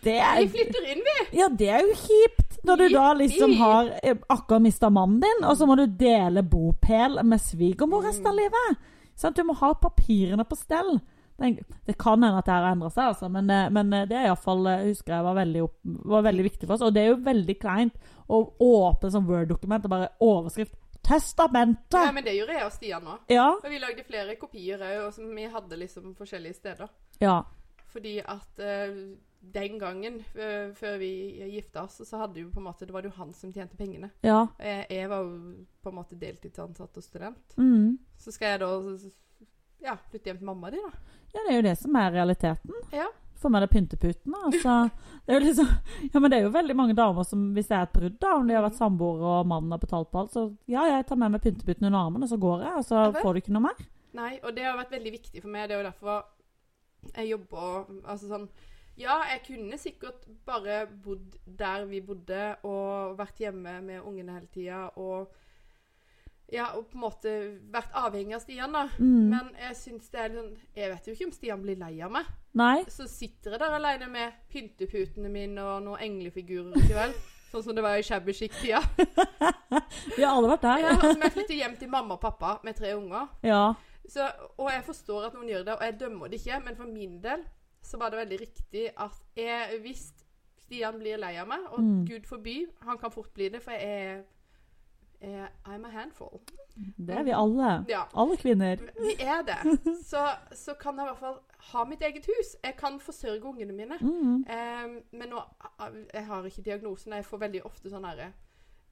[0.03, 1.38] Det er, Vi flytter inn, vi!
[1.38, 2.59] ja, det er jo kjipt.
[2.64, 6.42] Når du da liksom har eh, akkurat mista mannen din, og så må du dele
[6.42, 8.82] bopel med svigermor resten av livet.
[9.16, 10.98] Sånn, Du må ha papirene på stell.
[11.40, 14.28] Det kan hende at det har endra seg, altså, men, eh, men eh, det er
[14.28, 15.78] iallfall husker jeg var veldig, opp,
[16.12, 16.84] var veldig viktig for oss.
[16.84, 17.96] Og det er jo veldig kleint
[18.28, 21.96] å åpne som Word-dokument og bare overskrift 'Testamentet'.
[21.96, 23.14] Ja, men det gjorde jeg og Stian nå.
[23.32, 23.46] Ja.
[23.57, 26.92] Og vi lagde flere kopier òg, som vi hadde liksom forskjellige steder.
[27.20, 27.40] ja.
[27.91, 28.99] Fordi at uh,
[29.41, 31.12] den gangen, uh, før vi
[31.55, 34.12] gifta oss, så hadde jo på en måte Det var jo han som tjente pengene.
[34.26, 34.47] Ja.
[34.59, 37.57] Jeg, jeg var jo på en måte deltidsansatt og student.
[37.57, 37.99] Mm.
[38.20, 38.70] Så skal jeg da
[39.80, 41.16] ja, flytte hjem til mamma di, da.
[41.32, 42.84] Ja, det er jo det som er realiteten.
[42.93, 43.09] Ja.
[43.41, 44.43] Få med deg pynteputene.
[44.51, 44.74] Altså.
[45.30, 45.68] Det er liksom,
[46.11, 48.49] ja, det er jo veldig mange damer som, hvis det er et brudd, da, om
[48.49, 51.36] de har vært samboere og mannen har betalt på alt, så ja, jeg tar med
[51.36, 53.84] meg pynteputene under armen, og så går jeg, og så får du ikke noe mer.
[54.18, 55.68] Nei, og det har vært veldig viktig for meg.
[55.68, 56.24] Det er jo derfor
[57.14, 58.48] jeg jobber Altså sånn
[59.01, 64.51] Ja, jeg kunne sikkert bare bodd der vi bodde, og vært hjemme med ungene hele
[64.53, 65.30] tida, og
[66.51, 67.32] ja, og på en måte
[67.70, 68.88] vært avhengig av Stian, da.
[68.98, 69.26] Mm.
[69.30, 72.11] Men jeg syns det er sånn Jeg vet jo ikke om Stian blir lei av
[72.14, 72.30] meg.
[72.59, 72.76] Nei.
[72.90, 77.20] Så sitter jeg der alene med pynteputene mine og noen englefigurer i kveld.
[77.51, 78.78] Sånn som det var i shabby chic-tida.
[80.16, 80.82] Vi har alle vært der.
[80.84, 83.26] Ja, altså, jeg flytter hjem til mamma og pappa med tre unger.
[83.42, 83.62] Ja.
[84.09, 86.84] Så, og jeg forstår at noen gjør det, og jeg dømmer det ikke, men for
[86.84, 87.44] min del
[87.82, 90.12] så var det veldig riktig at jeg, hvis
[90.59, 92.07] Stian blir lei av meg, og Mm.
[92.07, 94.24] Gud forby, han kan fort bli det, for jeg
[95.20, 96.40] er I'm a handful.
[96.98, 97.84] Det er vi alle.
[97.88, 98.03] Ja.
[98.14, 98.76] Alle kvinner.
[99.01, 99.78] Vi er det.
[100.11, 101.38] Så, så kan jeg i hvert fall
[101.72, 102.55] ha mitt eget hus.
[102.64, 103.98] Jeg kan forsørge ungene mine.
[104.01, 104.46] Mm.
[104.48, 105.42] Um, men nå,
[106.14, 107.12] jeg har ikke diagnosen.
[107.12, 108.30] Jeg får veldig ofte sånn herre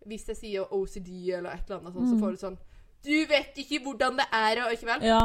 [0.07, 2.13] Hvis jeg sier OCD eller et eller annet sånt, Mm.
[2.13, 2.59] så får du sånn
[3.05, 5.05] Du vet ikke hvordan det er, og ikke vel?
[5.07, 5.21] Ja,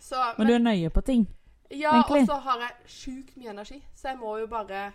[0.00, 1.26] Så, men du er nøye på ting.
[1.70, 4.92] Ja, og så har jeg sjukt mye energi, så jeg må jo bare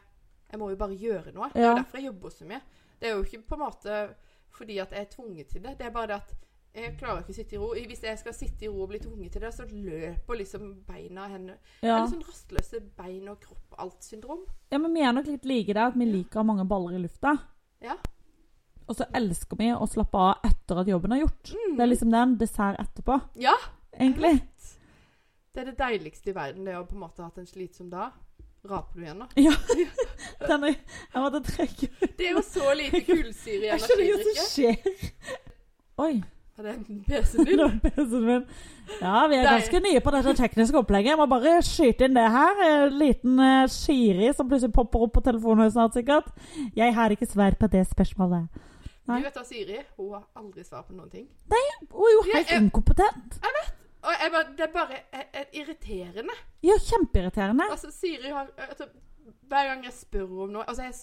[0.52, 1.48] Jeg må jo bare gjøre noe.
[1.54, 2.62] Det er jo derfor jeg jobber så mye.
[3.00, 4.00] Det er jo ikke på en måte
[4.52, 5.78] fordi at jeg er tvunget til det.
[5.80, 6.34] Det er bare det at
[6.76, 7.70] jeg klarer ikke å sitte i ro.
[7.88, 11.28] Hvis jeg skal sitte i ro og bli tvunget til det, så løper liksom beina
[11.32, 11.96] henne Ja.
[11.96, 14.44] Det er sånn rastløse bein og kropp alt-syndrom.
[14.72, 17.38] ja, men vi er nok litt like der, at vi liker mange baller i lufta.
[17.82, 17.96] Ja.
[18.92, 21.54] Og så elsker vi å slappe av etter at jobben er gjort.
[21.56, 21.78] Mm.
[21.78, 23.54] Det er liksom det er en dessert etterpå, Ja.
[23.96, 24.42] egentlig.
[25.56, 27.90] Det er det deiligste i verden, det å på en måte ha hatt en slitsom
[27.92, 28.12] dag.
[28.68, 29.28] Raper du igjen, da?
[29.42, 29.56] Ja.
[30.48, 30.76] Den er,
[31.16, 31.88] jeg måtte trekke
[32.18, 35.42] Det er jo så lite kullsyre i Jeg skjønner ikke hva som skjer.
[36.06, 36.12] Oi.
[36.58, 36.76] Var det
[37.08, 37.60] PC-en din?
[37.66, 38.44] Er PC-en min.
[39.00, 39.56] Ja, vi er Dei.
[39.56, 41.14] ganske nye på dette tekniske opplegget.
[41.16, 42.62] Jeg må bare skyte inn det her.
[42.68, 46.30] En liten eh, Siri som plutselig popper opp på telefonen snart, sikkert.
[46.78, 48.62] Jeg har ikke svar på det spørsmålet.
[49.10, 49.18] Nei.
[49.20, 51.28] Du vet hva Siri Hun har aldri svar på noen ting.
[51.50, 53.40] Nei, Hun er jo helt jeg- inkompetent.
[54.04, 56.34] Og jeg bare, det er bare eh, eh, irriterende.
[56.66, 57.68] Ja, kjempeirriterende.
[57.70, 58.88] Altså, Siri har altså,
[59.48, 60.94] Hver gang jeg spør om noe altså jeg,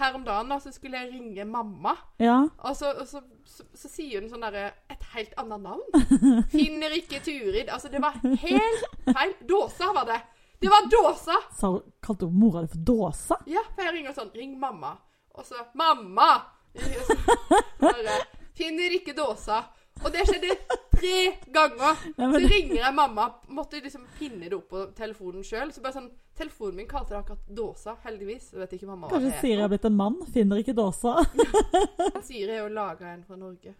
[0.00, 2.40] Her om dagen da, så skulle jeg ringe mamma, Ja.
[2.58, 5.84] og så, og så, så, så sier hun sånn derre Et helt annet navn.
[6.56, 7.68] Finner ikke Turid.
[7.70, 9.34] Altså, det var helt feil.
[9.48, 10.18] Dåsa var det.
[10.60, 11.36] Det var Dåsa!
[11.54, 11.70] Så
[12.02, 13.36] kalte hun mora di for Dåsa?
[13.46, 14.96] Ja, for jeg ringer sånn Ring mamma.
[15.38, 16.32] Og så Mamma!
[17.82, 18.20] Bare,
[18.58, 19.62] Finner ikke dåsa.
[20.04, 20.54] Og det skjedde
[20.94, 21.18] tre
[21.54, 22.00] ganger.
[22.14, 23.26] Så ringer jeg mamma.
[23.54, 25.72] Måtte liksom pinne det opp på telefonen sjøl.
[25.74, 28.52] Så bare sånn Telefonen min kalte det akkurat dåsa, heldigvis.
[28.52, 30.20] Jeg vet ikke mamma kanskje Siri har blitt en mann?
[30.30, 31.16] Finner ikke dåsa.
[31.26, 32.20] er.
[32.28, 33.72] Siri er jo laga en fra Norge.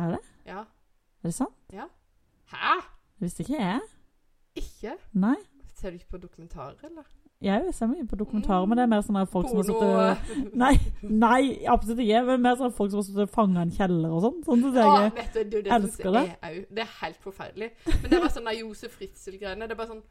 [0.00, 0.20] Er det?
[0.48, 0.62] Ja.
[1.20, 1.58] Er det sant?
[1.76, 1.84] Ja.
[2.54, 2.78] Hæ?
[3.20, 3.82] Det visste ikke jeg.
[4.62, 4.96] Ikke?
[5.20, 5.36] Nei.
[5.76, 7.04] Ser du ikke på dokumentarer, eller?
[7.42, 10.72] Jeg ser mye på dokumentarer, men det er mer sånn folk som har sittet Nei,
[11.02, 12.20] nei, absolutt ikke.
[12.28, 14.38] Men mer sånn folk som har sittet fanga i en kjeller og sånn.
[14.46, 15.14] Sånn synes Ja, jeg.
[15.18, 16.24] vet du, det, det elsker det.
[16.42, 16.86] jeg det.
[16.86, 16.92] er.
[17.02, 17.70] Helt forferdelig.
[18.02, 19.66] Men det var sånn Josef Fritzel-greiene.
[19.66, 20.02] Det er bare sånn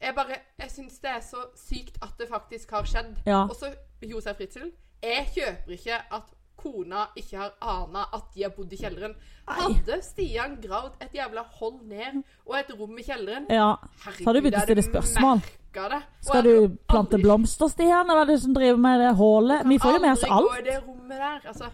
[0.00, 3.14] Jeg bare Jeg syns det er så sykt at det faktisk har skjedd.
[3.26, 3.42] Ja.
[3.48, 3.72] Og så
[4.06, 4.70] Josef Fritzel.
[5.02, 9.12] Jeg kjøper ikke at kona ikke har ana at de har bodd i kjelleren.
[9.46, 13.74] Hadde Stian gravd et jævla hold ned og et rom i kjelleren ja.
[14.02, 15.42] Herregud, Så hadde du begynt å stille spørsmål.
[15.76, 16.02] Merket Det.
[16.02, 18.10] Og Skal jeg du plante aldri- blomster, Stian?
[18.10, 19.66] Eller er det du som driver med det hullet?
[19.68, 20.60] Vi får jo med oss Aldri gå alt.
[20.60, 21.40] i det rommet der.
[21.52, 21.64] Altså,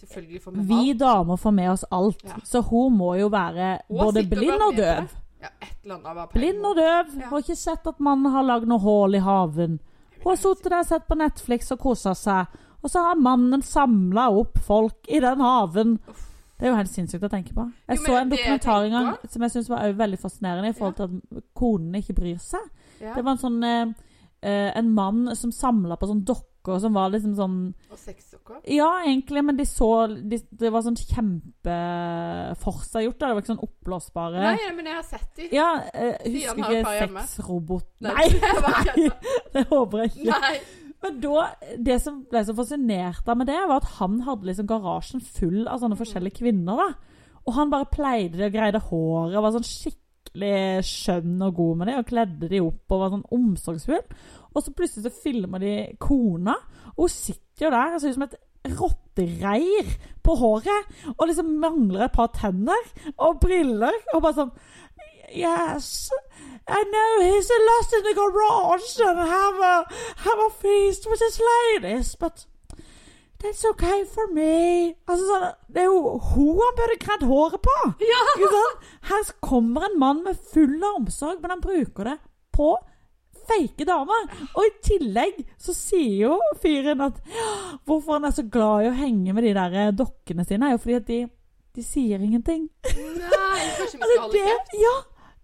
[0.00, 0.98] selvfølgelig får vi Vi alt.
[1.00, 2.22] damer får med oss alt.
[2.24, 2.36] Ja.
[2.44, 5.02] Så hun må jo være Hun både blind og med på døv.
[5.02, 5.16] det.
[5.40, 7.20] Ja, et eller annet var Blind og døv.
[7.20, 7.26] Ja.
[7.28, 9.78] Har ikke sett at mannen har lagd noe hull i haven.
[10.24, 12.46] Hun har sittet der og sett på Netflix og kosa seg.
[12.82, 15.98] Og så har mannen samla opp folk i den haven.
[16.58, 17.72] Det er jo helt sinnssykt å tenke på.
[17.88, 19.96] Jeg Jo, så en det jeg dokumentar en tenker gang som jeg syns var også
[19.96, 21.04] veldig fascinerende i forhold til
[21.36, 22.60] at konene ikke bryr seg.
[23.00, 23.14] Ja.
[23.14, 23.86] Det var en sånn eh,
[24.42, 28.56] eh, En mann som samla på sånn dokker som var liksom sånn Og sexdokker.
[28.68, 33.18] Ja, egentlig, men de så de, Det var sånn kjempeforseggjort.
[33.20, 35.44] Det var ikke sånn oppblåsbare Nei, men jeg har sett de.
[35.54, 37.88] Ja, eh, husker ikke sexrobot...
[38.04, 38.26] Nei,
[38.66, 39.08] Nei,
[39.54, 40.34] det håper jeg ikke.
[40.34, 40.56] Nei.
[40.98, 44.66] Men da, det som ble så fascinert av med det, var at han hadde liksom
[44.70, 46.74] garasjen full av sånne forskjellige kvinner.
[46.82, 46.88] da.
[47.46, 51.76] Og han bare pleide det og greide håret og var sånn skikkelig skjønn og god
[51.76, 54.04] med dem Og kledde dem opp og var sånn omsorgsfull.
[54.54, 56.54] Og så plutselig så filmer de kona,
[56.96, 58.38] og hun sitter jo der og ser ut som et
[58.78, 59.92] rottereir
[60.24, 60.92] på håret.
[61.16, 63.94] Og liksom mangler et par tenner og briller.
[64.14, 64.54] Og bare sånn
[65.28, 66.08] Yes,
[66.66, 69.84] I know he's lost in the garage and have a,
[70.24, 72.46] have a feast with his ladies, but
[73.42, 74.94] that's okay for me.
[75.06, 77.76] Altså sånn, Det er jo hun han burde kredd håret på!
[78.02, 78.20] Ja!
[78.42, 78.76] Sånn?
[79.10, 82.16] Her kommer en mann med full av omsorg, men han bruker det
[82.56, 82.72] på
[83.48, 84.26] fake damer.
[84.52, 87.20] Og i tillegg så sier jo fyren at
[87.88, 90.76] hvorfor han er så glad i å henge med de der eh, dokkene sine, er
[90.76, 91.20] jo fordi at de,
[91.78, 92.66] de sier ingenting.
[92.84, 94.44] Nei, kanskje vi det skal litt det?
[94.50, 94.76] kjeft?
[94.82, 94.96] Ja,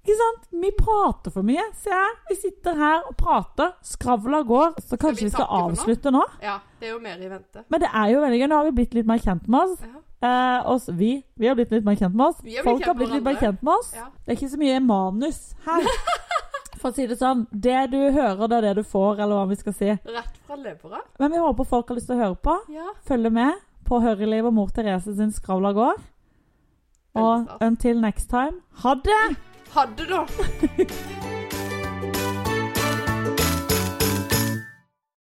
[0.05, 0.42] ikke sant?
[0.61, 1.62] Vi prater for mye.
[1.80, 3.70] Se her, vi sitter her og prater.
[3.88, 4.74] Skravla går.
[4.84, 6.20] Så kanskje vi skal avslutte nå?
[6.44, 7.64] Ja, det er jo mer i vente.
[7.72, 8.48] Men det er jo veldig gøy.
[8.52, 9.80] Nå har vi blitt litt mer kjent med oss.
[9.80, 10.02] Ja.
[10.24, 12.44] Eh, oss vi, vi har blitt litt mer kjent med oss.
[12.44, 13.94] Har Folk har blitt litt mer kjent med oss.
[13.96, 14.11] Ja.
[14.20, 15.88] Det er ikke så mye manus her.
[16.82, 17.46] For å si det sånn.
[17.48, 19.88] Det du hører, det er det du får, eller hva vi skal si.
[19.88, 21.00] Rett fra levra.
[21.22, 22.59] Men vi håper folk har lyst til å høre på.
[22.76, 22.92] Ja.
[23.09, 23.57] Følge med
[23.88, 26.05] på Høreliv og mor Therese sin Skravla går.
[27.24, 29.53] Og until next time, ha det!
[29.75, 30.09] Hadde du?
[30.09, 30.27] da.